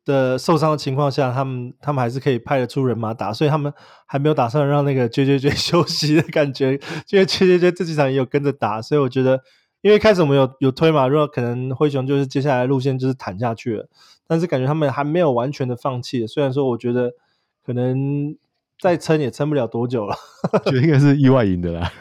[0.04, 3.72] 的受伤的情况下，他们他们还是可以派得出人马打，所以他们
[4.06, 6.72] 还没有打算让那个 JJJ 休息的感觉，
[7.10, 9.42] 因为 JJJ 这几场也有跟着打，所以我觉得，
[9.82, 13.88] 因为开始我们有有推嘛，如果可能灰熊就是接下来路线就是坦下去了，
[14.26, 17.12] 但是感觉他们还没有完全的放弃，虽然说我觉得
[17.62, 18.36] 可能。
[18.82, 20.16] 再撑也撑不了多久了，
[20.66, 21.92] 觉得应该是意外赢的啦。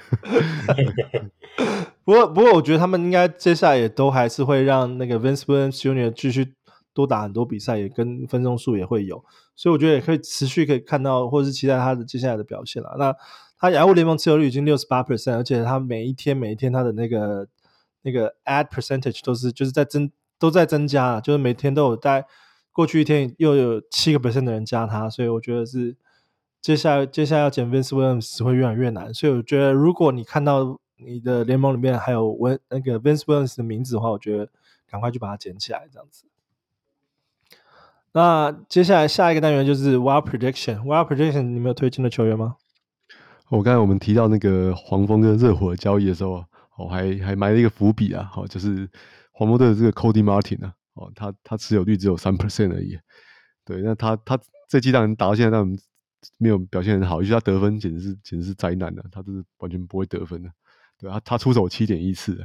[2.03, 6.11] 不过，不过我觉得他们应该接下来也都还是会让那个 Vince Williams Jr.
[6.11, 6.55] 继续
[6.91, 9.23] 多打很多比赛，也跟分钟数也会有，
[9.55, 12.95] 所以我觉得也可以持续可以看到，或者是期待他的接下来的表现了。
[12.97, 13.15] 那
[13.59, 17.47] 他亚物联盟持有率已经六十八 percent，而且他每一天每一天他的那个
[18.01, 20.09] 那个 ad percentage 都是就是在增
[20.39, 22.25] 都在增加，就是每天都有在
[22.71, 25.95] 过去一天又有七个 percent 的人加他，所以我觉得是。
[26.62, 34.47] 接下来，接下来要捡 Vince Williams 会越来越难，所以我觉得，如果你看到你的联盟里面还有温那个 Vince Williams 的名字的话，我觉得
[34.88, 36.26] 赶快去把它捡起来，这样子。
[38.14, 40.82] 那接下来下一个单元就是 Wild Prediction。
[40.82, 42.57] Wild Prediction，你们有推荐的球员吗？
[43.49, 46.45] 我刚才我们提到那个黄蜂跟热火的交易的时候，
[46.78, 48.88] 我还还埋了一个伏笔啊，好，就是
[49.32, 52.99] 黄蜂队的这个 Cody Martin 啊，哦，他他持有率只有三 percent 而已，
[53.66, 54.38] 对，那他他
[54.70, 55.78] 这季当然打到现在，但
[56.41, 60.49] 没有表现很好，尤其他得分简直是简直是灾难的，他就是完全不会得分的。
[60.97, 62.35] 对啊，他出手七点一次，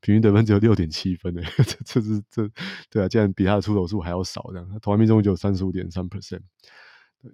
[0.00, 2.50] 平均得分只有六点七分 诶，这这是这
[2.90, 6.40] 对啊，竟然比他的出手数还要少，这样他投篮命中率只有三十五点三 percent。
[7.22, 7.30] 对，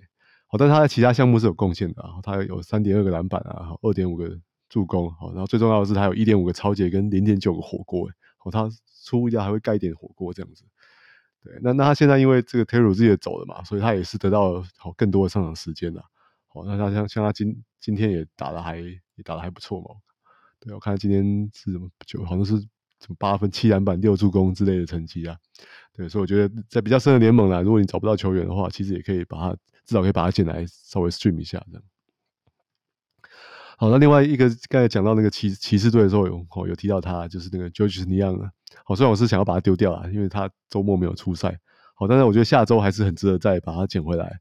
[0.48, 4.36] 好，但他在其他项目是有贡献的啊，他有三点二个篮板啊，二点五个
[4.68, 8.68] 助攻，好，然后最重要的是他有一点五个抄截跟零点九个火锅，好，他
[9.04, 10.64] 出一下还会盖一点火锅这样子。
[11.42, 16.02] 对，那那他现在因为这个 Terry Rozier 走了嘛，所以他也是得到好更多的上场时间了。
[16.48, 19.88] 好，那他像像他今今天也打得还也打得还不错嘛。
[20.60, 25.36] 对，我看今天是什么就好像是什么八分七篮板六助攻之类的成绩啊。
[25.94, 29.52] 对，所以我觉得在比较深的联盟啦，如果你找不到球员的话，其实也可以把他
[29.84, 31.82] 至少可以把他进来稍微 stream 一下这样。
[33.80, 38.50] 好，那另外一个刚才讲到那个骑骑士队的时候有有提到他，就是那个 Georges Niang 啊。
[38.84, 41.56] 好，虽然我是想要把他丢掉啊，因为他周末没有出赛。
[41.94, 44.40] 好，但是我觉得下周还是很值得再把他捡回来。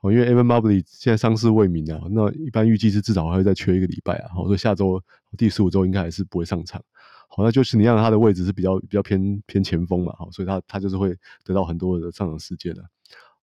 [0.00, 4.30] 哦，因为 Evan Mobley 现在伤势未明啊，那一般预计是至少还会再缺一个礼拜啊。
[4.34, 4.98] 好，所以下周
[5.36, 6.82] 第十五周应该还是不会上场。
[7.28, 11.14] 好，那就是尼扬他的位置是比较比较偏偏前锋嘛，好，所以他他就是会
[11.44, 12.82] 得到很多的上场时间的。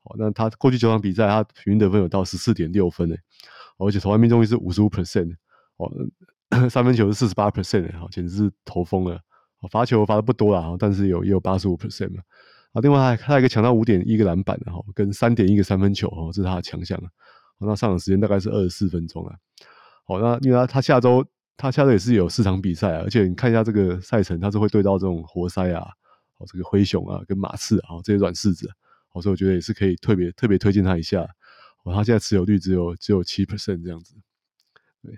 [0.05, 3.19] 哦，那他过去九场比赛他平均得分有到十四点六分诶。
[3.77, 5.35] 而且投篮命中率是五十五 percent，
[5.75, 5.91] 哦，
[6.69, 9.19] 三分球是四十八 percent，好，简直是投疯了。
[9.69, 12.21] 罚球罚的不多啦，但是有也有八十五 percent 嘛。
[12.71, 17.09] 啊，另外他他还有一个抢到五点一个篮板的哈，跟三点一个三分球哦，这是他的强项啊。
[17.59, 19.35] 那上场时间大概是二十四分钟啊。
[20.05, 21.25] 好，那因为他他下周
[21.57, 25.85] 他下周也是有四场比赛啊，而且你看一下这个赛程，他是会对到这种活塞啊，
[26.37, 28.69] 哦，这个灰熊啊，跟马刺啊这些软柿子，
[29.15, 31.21] 哦，所以我觉得也是可以特别特别推荐他一下。
[31.83, 34.15] 哦，他现在持有率只有只有七 percent 这样子，
[35.01, 35.17] 对。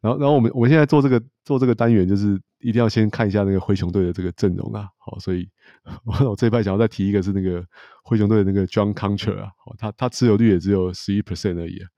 [0.00, 4.88] 然后然后我们我们现在做这个做这个单元，就是一定要先看一下那个灰熊队的这个阵容啊。
[4.98, 5.48] 好，所以
[6.24, 7.64] 我这一派想要再提一个是那个
[8.04, 11.88] 灰熊队的那个 John Conter 啊，好，他他持有率也只有十一 percent 而已，啊，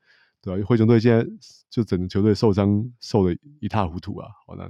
[0.40, 0.66] 对吧？
[0.66, 1.26] 灰熊队现在
[1.68, 4.28] 就整个球队受伤受得一塌糊涂啊。
[4.46, 4.66] 好，那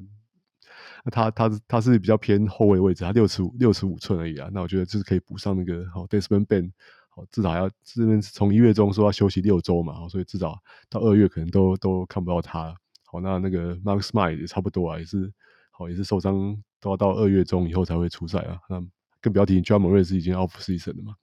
[1.05, 4.49] 那他他他是比较偏后卫位置，他六十五六十五寸而已啊。
[4.53, 6.73] 那我觉得就是可以补上那个好 Desmond Ben，。
[7.09, 10.57] 好，至少要这边从一月中说要休息六周嘛，所以至少
[10.89, 12.73] 到二月可能都都看不到他。
[13.05, 15.33] 好，那那个 Marcus Smart 也差不多啊，也是
[15.73, 18.59] 好，也是受伤都要到二月中以后才会出赛啊。
[18.69, 18.81] 那
[19.21, 21.15] 更不要提 Ja Morant 是已经 off season 了嘛。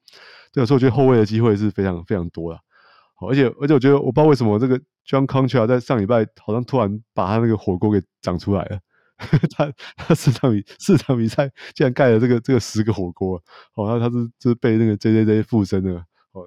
[0.52, 2.60] 对，所以我觉得后卫的机会是非常非常多的。
[3.16, 8.80] 好，而且而且我觉得我不知道为什么这个 John Konchar 在上礼拜好像突然把他那个火锅给长出来了。
[9.58, 13.42] 他他四场比四场比赛竟然盖了这个这个十个火锅，
[13.74, 16.04] 哦，他他是就是被那个 J J J 附身了，
[16.34, 16.44] 哦，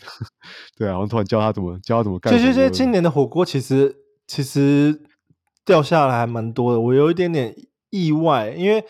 [0.76, 2.30] 对啊，然后突然教他怎么教他怎么盖。
[2.30, 3.96] J J J 今年的火锅其实
[4.26, 5.02] 其实
[5.64, 7.54] 掉下来还蛮多的，我有一点点
[7.88, 8.84] 意外，因为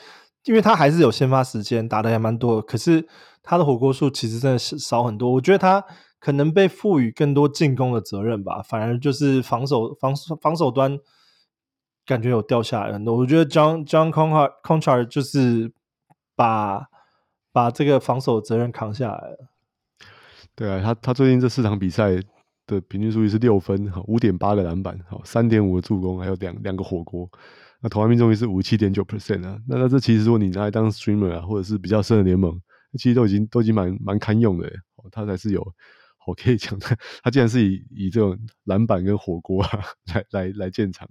[0.44, 3.06] 因为他还是有先发时间，打的还蛮多的，可是
[3.44, 5.30] 他的火锅数其实真的是少很多。
[5.30, 5.84] 我觉得他
[6.18, 10.98] 可能被赋予更多进攻的责任吧，反而就是防守防防守端。
[12.10, 15.72] 感觉有掉下来很多，我觉得 John John c o n c h a r 就是
[16.34, 16.88] 把
[17.52, 19.48] 把这个防守责任扛下来了。
[20.56, 22.20] 对啊，他他最近这四场比赛
[22.66, 27.30] 的平均数据是六分，哈，五点八个篮板，好，三点五个助攻，还有两两个火锅。
[27.80, 29.56] 那投篮命中率是五七点九 percent 啊。
[29.68, 32.60] 那那这其实如果你拿来当 streamer 啊，或者是比较深的联盟，
[32.98, 34.66] 其实都已经都已经蛮蛮堪用的。
[34.96, 35.64] 哦，他才是有，
[36.26, 36.86] 我可以讲的，
[37.22, 39.70] 他竟然是以以这种篮板跟火锅啊
[40.12, 41.08] 来来来建场，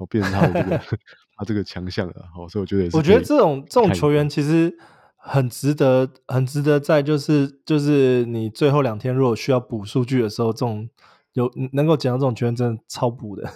[0.00, 0.78] 哦，变成他的这个
[1.38, 2.14] 他这个强项了。
[2.34, 4.76] 好，所以我觉得也是，我觉得这种这种球员其实。
[5.22, 10.88] 很值得，很值得在就是就是你最后两天如果需要补数据的时候，这种
[11.34, 13.52] 有能够捡到这种球员真的超补的。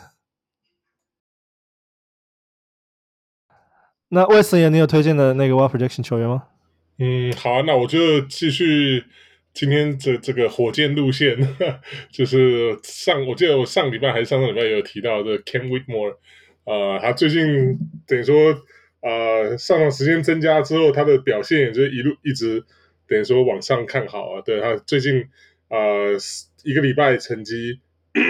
[4.09, 6.43] 那魏神爷，你有推荐的那个 Wild Projection 球员吗？
[6.99, 9.07] 嗯，好啊，那我就继续
[9.55, 11.39] 今天这这个火箭路线，
[12.13, 16.17] 就是上我记得我上礼拜还是上上礼拜有提到的 Cam Whitmore，
[16.65, 18.55] 呃，他最近等于说。
[19.07, 22.65] 呃，上场时间增加之后，他的表现也就一路一直
[23.07, 24.41] 等于说往上看好啊。
[24.41, 25.27] 对，他最近
[25.69, 26.17] 呃
[26.63, 27.81] 一个礼拜成绩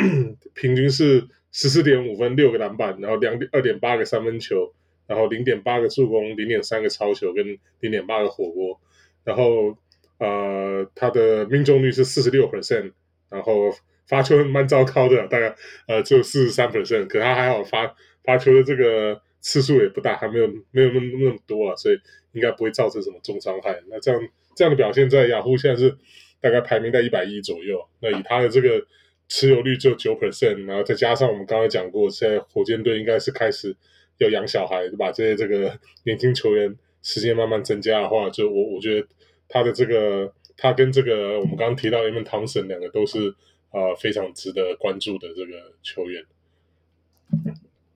[0.52, 4.74] 平均是十四点五分、六个篮板，然后两点二点八个三分球，
[5.06, 8.80] 然后零点八个助攻、零点三个超球跟零点八个火锅。
[9.22, 9.78] 然后
[10.18, 12.92] 呃他的命中率是四十六 percent，
[13.30, 13.70] 然后
[14.06, 15.54] 发球蛮糟糕的，大概
[15.86, 17.94] 呃只有四十三 percent，可他还好发
[18.24, 19.20] 发球的这个。
[19.46, 21.98] 次数也不大，还没有没有那么那么多啊，所以
[22.32, 23.78] 应该不会造成什么重伤害。
[23.90, 24.18] 那这样
[24.56, 25.94] 这样的表现，在雅虎现在是
[26.40, 27.86] 大概排名在一百一左右。
[28.00, 28.86] 那以他的这个
[29.28, 33.76] 持有率就九 percent，然后再加上我们刚才讲过，现在火箭队应该是开始
[34.16, 39.06] 要养小孩，把这些这个年轻球员时间慢慢增加的话，就我我觉得
[39.48, 43.30] 他的这个他跟这个我们刚刚提到 Amen Thompson 两个都是
[43.70, 46.24] 啊、呃、非常值得关注的这个球员。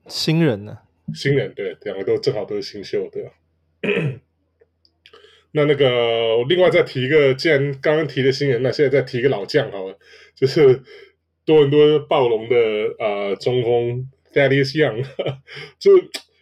[0.07, 0.79] 新人呢？
[1.13, 3.31] 新人对，两个都正好都是新秀对吧？
[5.51, 9.97] 那那个另外再提一个，既然刚刚提的新人，那现在再提一个老将好了，
[10.35, 10.83] 就是
[11.45, 12.55] 多伦多暴龙的
[12.99, 15.03] 呃中锋 Thaddeus Young，
[15.79, 15.91] 就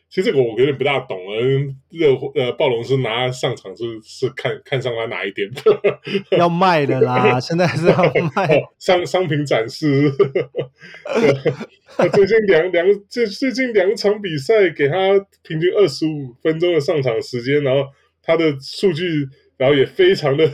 [0.09, 1.75] 其实这个我有点不大懂了。
[1.89, 5.49] 热呃暴龙是拿上场是是看看上他哪一点？
[6.37, 10.09] 要卖的啦， 现在是要卖商商品展示。
[12.13, 14.95] 最近两两最最近两场比赛给他
[15.43, 17.89] 平均二十五分钟的上场时间，然后
[18.23, 19.27] 他的数据，
[19.57, 20.47] 然后也非常的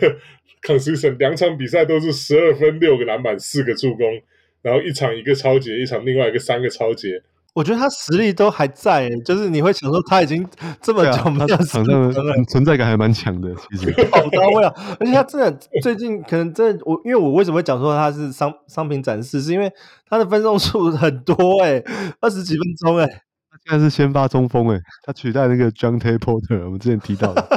[0.64, 4.22] consistent，两场比赛都是十二分、六个篮板、四个助攻，
[4.62, 7.22] 然后一场一个超节，一场另外一个三个抄截。
[7.54, 10.44] 我觉得他实力都还在，就是你会想说他已经
[10.82, 12.12] 这么久没有场上
[12.50, 14.74] 存在感还蛮强的，其实 好到位啊！
[15.00, 15.52] 而且他真的
[15.82, 19.72] 最近可能真的我，因为我为什么会讲说他是商商品展示，是因为
[20.10, 21.86] 他的分钟数很多哎、欸，
[22.22, 23.12] 二十几分钟哎、欸，
[23.52, 27.48] 他现在是先发中锋哎、欸，他取代那个 John t a y Porter，我们之前提到的，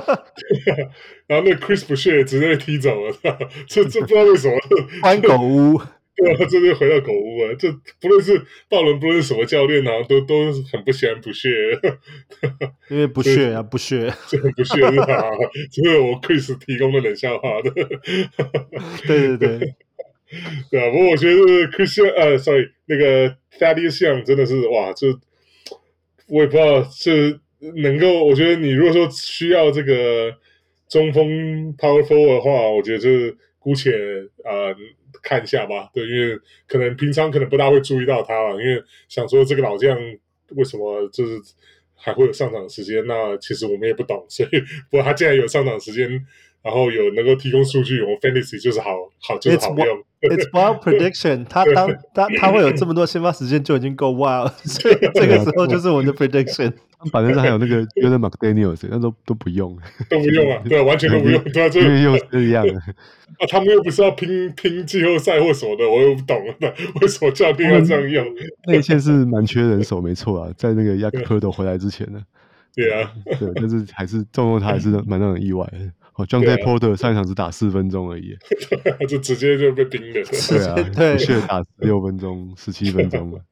[1.27, 3.17] 然后那个 Chris Boucher 直接被踢走了，
[3.67, 4.55] 这这不知道为什么
[5.03, 5.81] 欢狗屋。
[6.17, 7.55] 对啊，这就回到狗屋啊。
[7.59, 8.41] 这不论是
[8.71, 11.49] 鲍伦，不论是什么教练，然后都都很不喜欢不屑，
[12.89, 15.31] 因为不屑啊，不屑，就 很不屑是吧？
[15.71, 17.71] 这是我 Chris 提供的冷笑话的。
[19.07, 19.75] 对对对，
[20.71, 20.91] 对啊。
[20.91, 25.09] 不过我觉得 Chris 呃，sorry，那个 Thaddeus Young 真的是哇，就
[26.29, 27.41] 我也不知道是
[27.77, 28.25] 能够。
[28.25, 30.35] 我觉得你如果说需要这个
[30.89, 33.91] 中锋 Power Forward 的话，我觉得就是姑且
[34.43, 34.69] 啊。
[34.69, 34.77] 呃
[35.27, 39.99] 看一下吧，对，因为可能平常可能不大会注意到他了，因为想说这个老将
[40.51, 41.43] 为什么就是
[41.97, 43.05] 还会有上场时间？
[43.09, 46.25] 那其实我们也不懂，所以不过他既然有上场时间，
[46.67, 48.91] 然后有能够提供数据，我们 Fantasy 就是好
[49.21, 50.03] 好就是好用。
[50.23, 56.73] It's wild prediction， 他当他他会有这么多先发时间就已经够 wild， 所以这个时候就是我们的 prediction。
[57.13, 59.79] 反正是还有那个 Jordan McDaniels，那都都不用，
[60.09, 68.27] 都不用啊， 对，完全都不用，对啊，因为又是一样啊，他们又不是要拼拼季后赛或什么的，我又不懂了，为什么教练要这样用？
[68.67, 72.21] 内线是蛮缺人手，没错啊，在那个 Jakob Poeltl 回来之前呢，
[72.75, 75.79] 对啊，对，但是还是重用他还是蛮让人意外的。
[76.17, 78.37] 哦，Jontay Porter 上一场只打四分钟而已，
[79.07, 83.41] 就直接就被盯了，对啊，的确打六分钟、十七分钟了。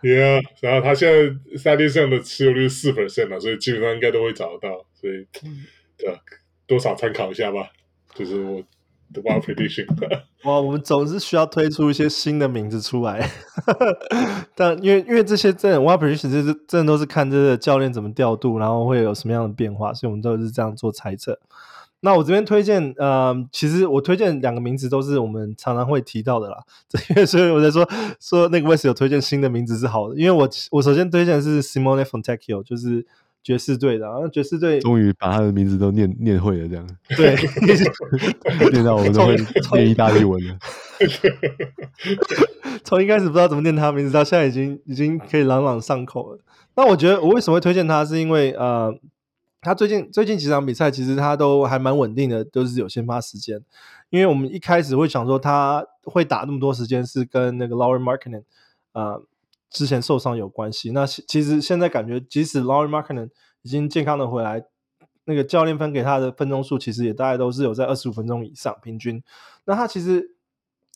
[0.00, 5.26] Yeah，然后他现在赛地上的持有率四 percent 了，所以基本上应该都会找得到，所以
[5.96, 6.16] 对，
[6.68, 7.68] 多少参考一下吧。
[8.14, 8.62] 就是我
[9.12, 9.86] 的 wild prediction。
[10.44, 13.28] 哇，我们总是需要推出一些新的名字出来，
[14.54, 21.38] 但因为因为这些真的 wild prediction 这是真的都是看这个教练怎么调度，然后会有什么样的变化，所以我们都是这样做猜测。
[22.00, 26.58] 那我这边推荐，呃，其实我推荐两个名字都是我们常常会提到的啦。
[26.88, 27.84] 这因为所以我在说
[28.20, 33.04] 说那个 Wes 有推荐新的名字是好的，因为我我首先推荐的是 Simone Fontecchio，就是
[33.48, 37.34] 爵士队的，然后爵士队终于把他的名字都念念会了，这样 对，
[38.70, 39.34] 念到我们都会
[39.72, 40.58] 念意大利文了。
[42.84, 46.38] 从一开始不知道怎么念他的名字，到现在已经已经可以朗朗上口了。
[46.76, 48.94] 那我觉得我为什么会推荐他，是因为呃，
[49.62, 53.58] 他最近最近几场比赛其实他都还蛮稳定的，都是有先发时间。
[54.10, 58.42] 因为我们一开始会想说他会打那么多时间，是跟那个 Lauri Markkanen
[58.92, 59.16] 啊。
[59.70, 63.28] 之前受伤有关系，那其实现在感觉，即使 Lauri Markkanen
[63.62, 64.64] 已经健康的回来，
[65.24, 69.22] 那个教练分给他的分钟数其实也大概都是有在二十五分钟以上平均。
[69.66, 70.36] 那他其实，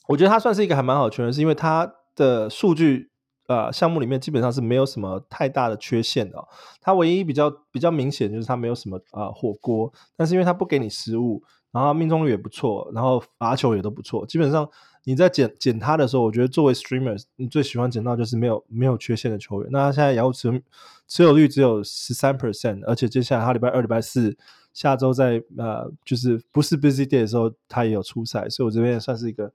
[0.09, 3.11] 我觉得他算是一个还蛮好的球员，是因为他的数据
[3.47, 6.43] 呃项目里面基本上是没有什么太大的缺陷的。
[6.81, 14.67] 他唯一比较比较明显就是他没有什么啊、火锅，但是因为他不给你失误，然后命中率也不错，然后罚球也都不错，基本上。
[15.05, 19.69] 你在捡捡他的时候，我觉得作为 streamer，你最喜欢捡到就是没有没有缺陷的球员。
[19.73, 20.63] 那他现在 Yahoo 持
[21.09, 24.37] 持有率只有十三 percent，而且接下来他礼拜二、礼拜四
[24.73, 29.53] 下周在呃，就是不是 busy day 的时候，他也有出赛，所以我这边也算是一个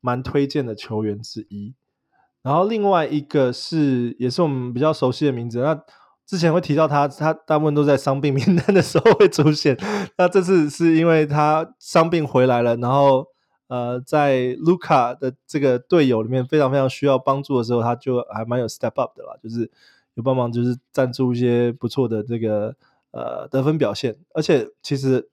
[0.00, 1.74] 蛮推荐的球员之一。
[2.42, 5.80] 然后另外一个是也是我们比较熟悉的名字，那
[6.26, 9.78] 之前会提到他，他大部分都在伤病名单的时候会出现。
[10.16, 13.28] 那这次是因为他伤病回来了，然后。
[13.68, 19.70] 呃，在卢卡的这个队友里面非常非常需要帮助的时候，他就还蛮有 step up 的啦，就是
[20.14, 22.74] 有帮忙，就是赞助一些不错的这个
[23.10, 24.16] 呃得分表现。
[24.34, 25.28] 而且其实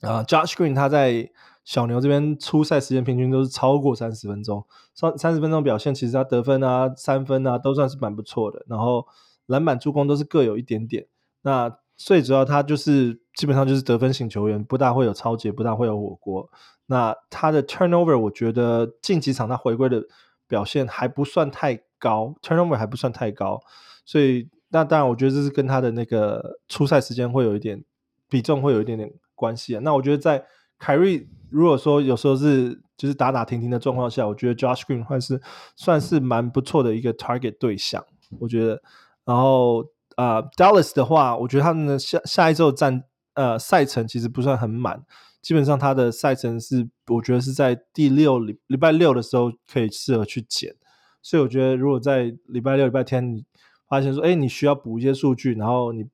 [0.00, 1.30] 啊，呃，Josh Green 他在
[1.64, 8.64] 小牛这边出赛时间平均都是超过三十分钟，三三十分钟表现，其实他得分啊、三分啊都算是蛮不错的。
[8.68, 9.06] 然后
[9.46, 11.06] 篮板、助攻都是各有一点点。
[11.42, 16.48] 那最主要他就是基本上就是得分型球员，不大会有抄截，不大会有火锅。
[16.86, 20.04] 那他的 turnover，我觉得近几场他回归的
[20.46, 23.60] 表现还不算太高，turnover 还不算太高，
[24.04, 27.84] 所以那当然我觉得这是跟他的那个出赛时间会有一点
[28.28, 29.80] 比重会有一点点关系啊。
[29.82, 30.44] 那我觉得在
[30.78, 35.40] 凯瑞如果说有时候是就是打打停停的状况下，我觉得 Josh Green 算是
[35.74, 38.04] 算是蛮不错的一个 target 对象，
[38.40, 38.82] 我觉得。
[39.24, 39.82] 然后
[40.14, 43.02] 啊、呃、Dallas 的话，我觉得他们的下下一周战
[43.34, 45.04] 呃赛程其实不算很满。
[45.46, 50.74] 基本上他的赛程是，我觉得是在第六礼礼拜六的时候可以适合去捡，
[51.22, 53.44] 所以我觉得如果在礼拜六、礼拜天你
[53.88, 56.08] 发现说，哎，你需要补一些数据，然后你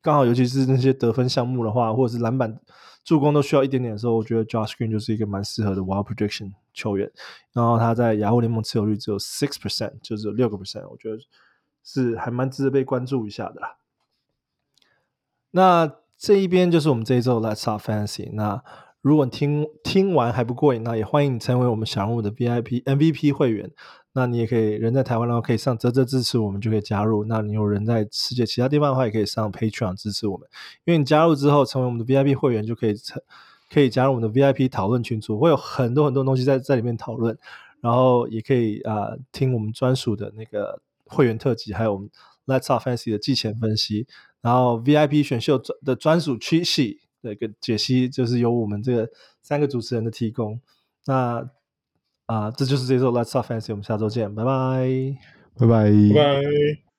[0.00, 2.60] 刚好尤其是那些得分项目的话，或者是篮板、
[3.04, 7.08] 助攻都需要一点点的时候，我觉得 Josh Green 就是一个蛮适合的 Wild Prediction 球员。
[7.52, 11.18] 然后他在雅虎联盟持有率只有 six percent，就只有六个 percent，我觉得
[11.84, 13.76] 是还蛮值得被关注一下的啦。
[15.52, 16.01] 那。
[16.22, 18.30] 这一边就是我们这一周 Let's Talk Fantasy。
[18.34, 18.62] 那
[19.00, 23.72] 如果听听完还不过瘾，那也欢迎你成为我们小人物的 VIP MVP 会员。
[24.12, 27.24] 那你也可以人在台湾的话，可以上啧啧支持我们，就可以加入。
[27.24, 30.48] 那你有人在世界其他地方的话，也可以上 Patreon 支持我们。
[30.84, 33.20] 因为你加入之后，成为我们的 VIP 会员，就可以成
[33.68, 37.36] 可以加入我们的 VIP 讨论群组，会有很多很多东西在在里面讨论。
[37.80, 42.08] 然后也可以啊、听我们专属的那个会员特辑，还有我们
[42.46, 44.06] Let's Talk Fantasy 的季前分析。
[44.42, 49.08] 然后 VIP 选秀的专属区系的一个解析，就是由我们这个
[49.42, 50.60] 三个主持人的提供。
[51.06, 51.38] 那
[52.26, 55.16] 啊、呃，这就是这周 Let's Talk Fantasy，我们下周见，拜拜，
[55.56, 56.91] 拜拜，拜拜。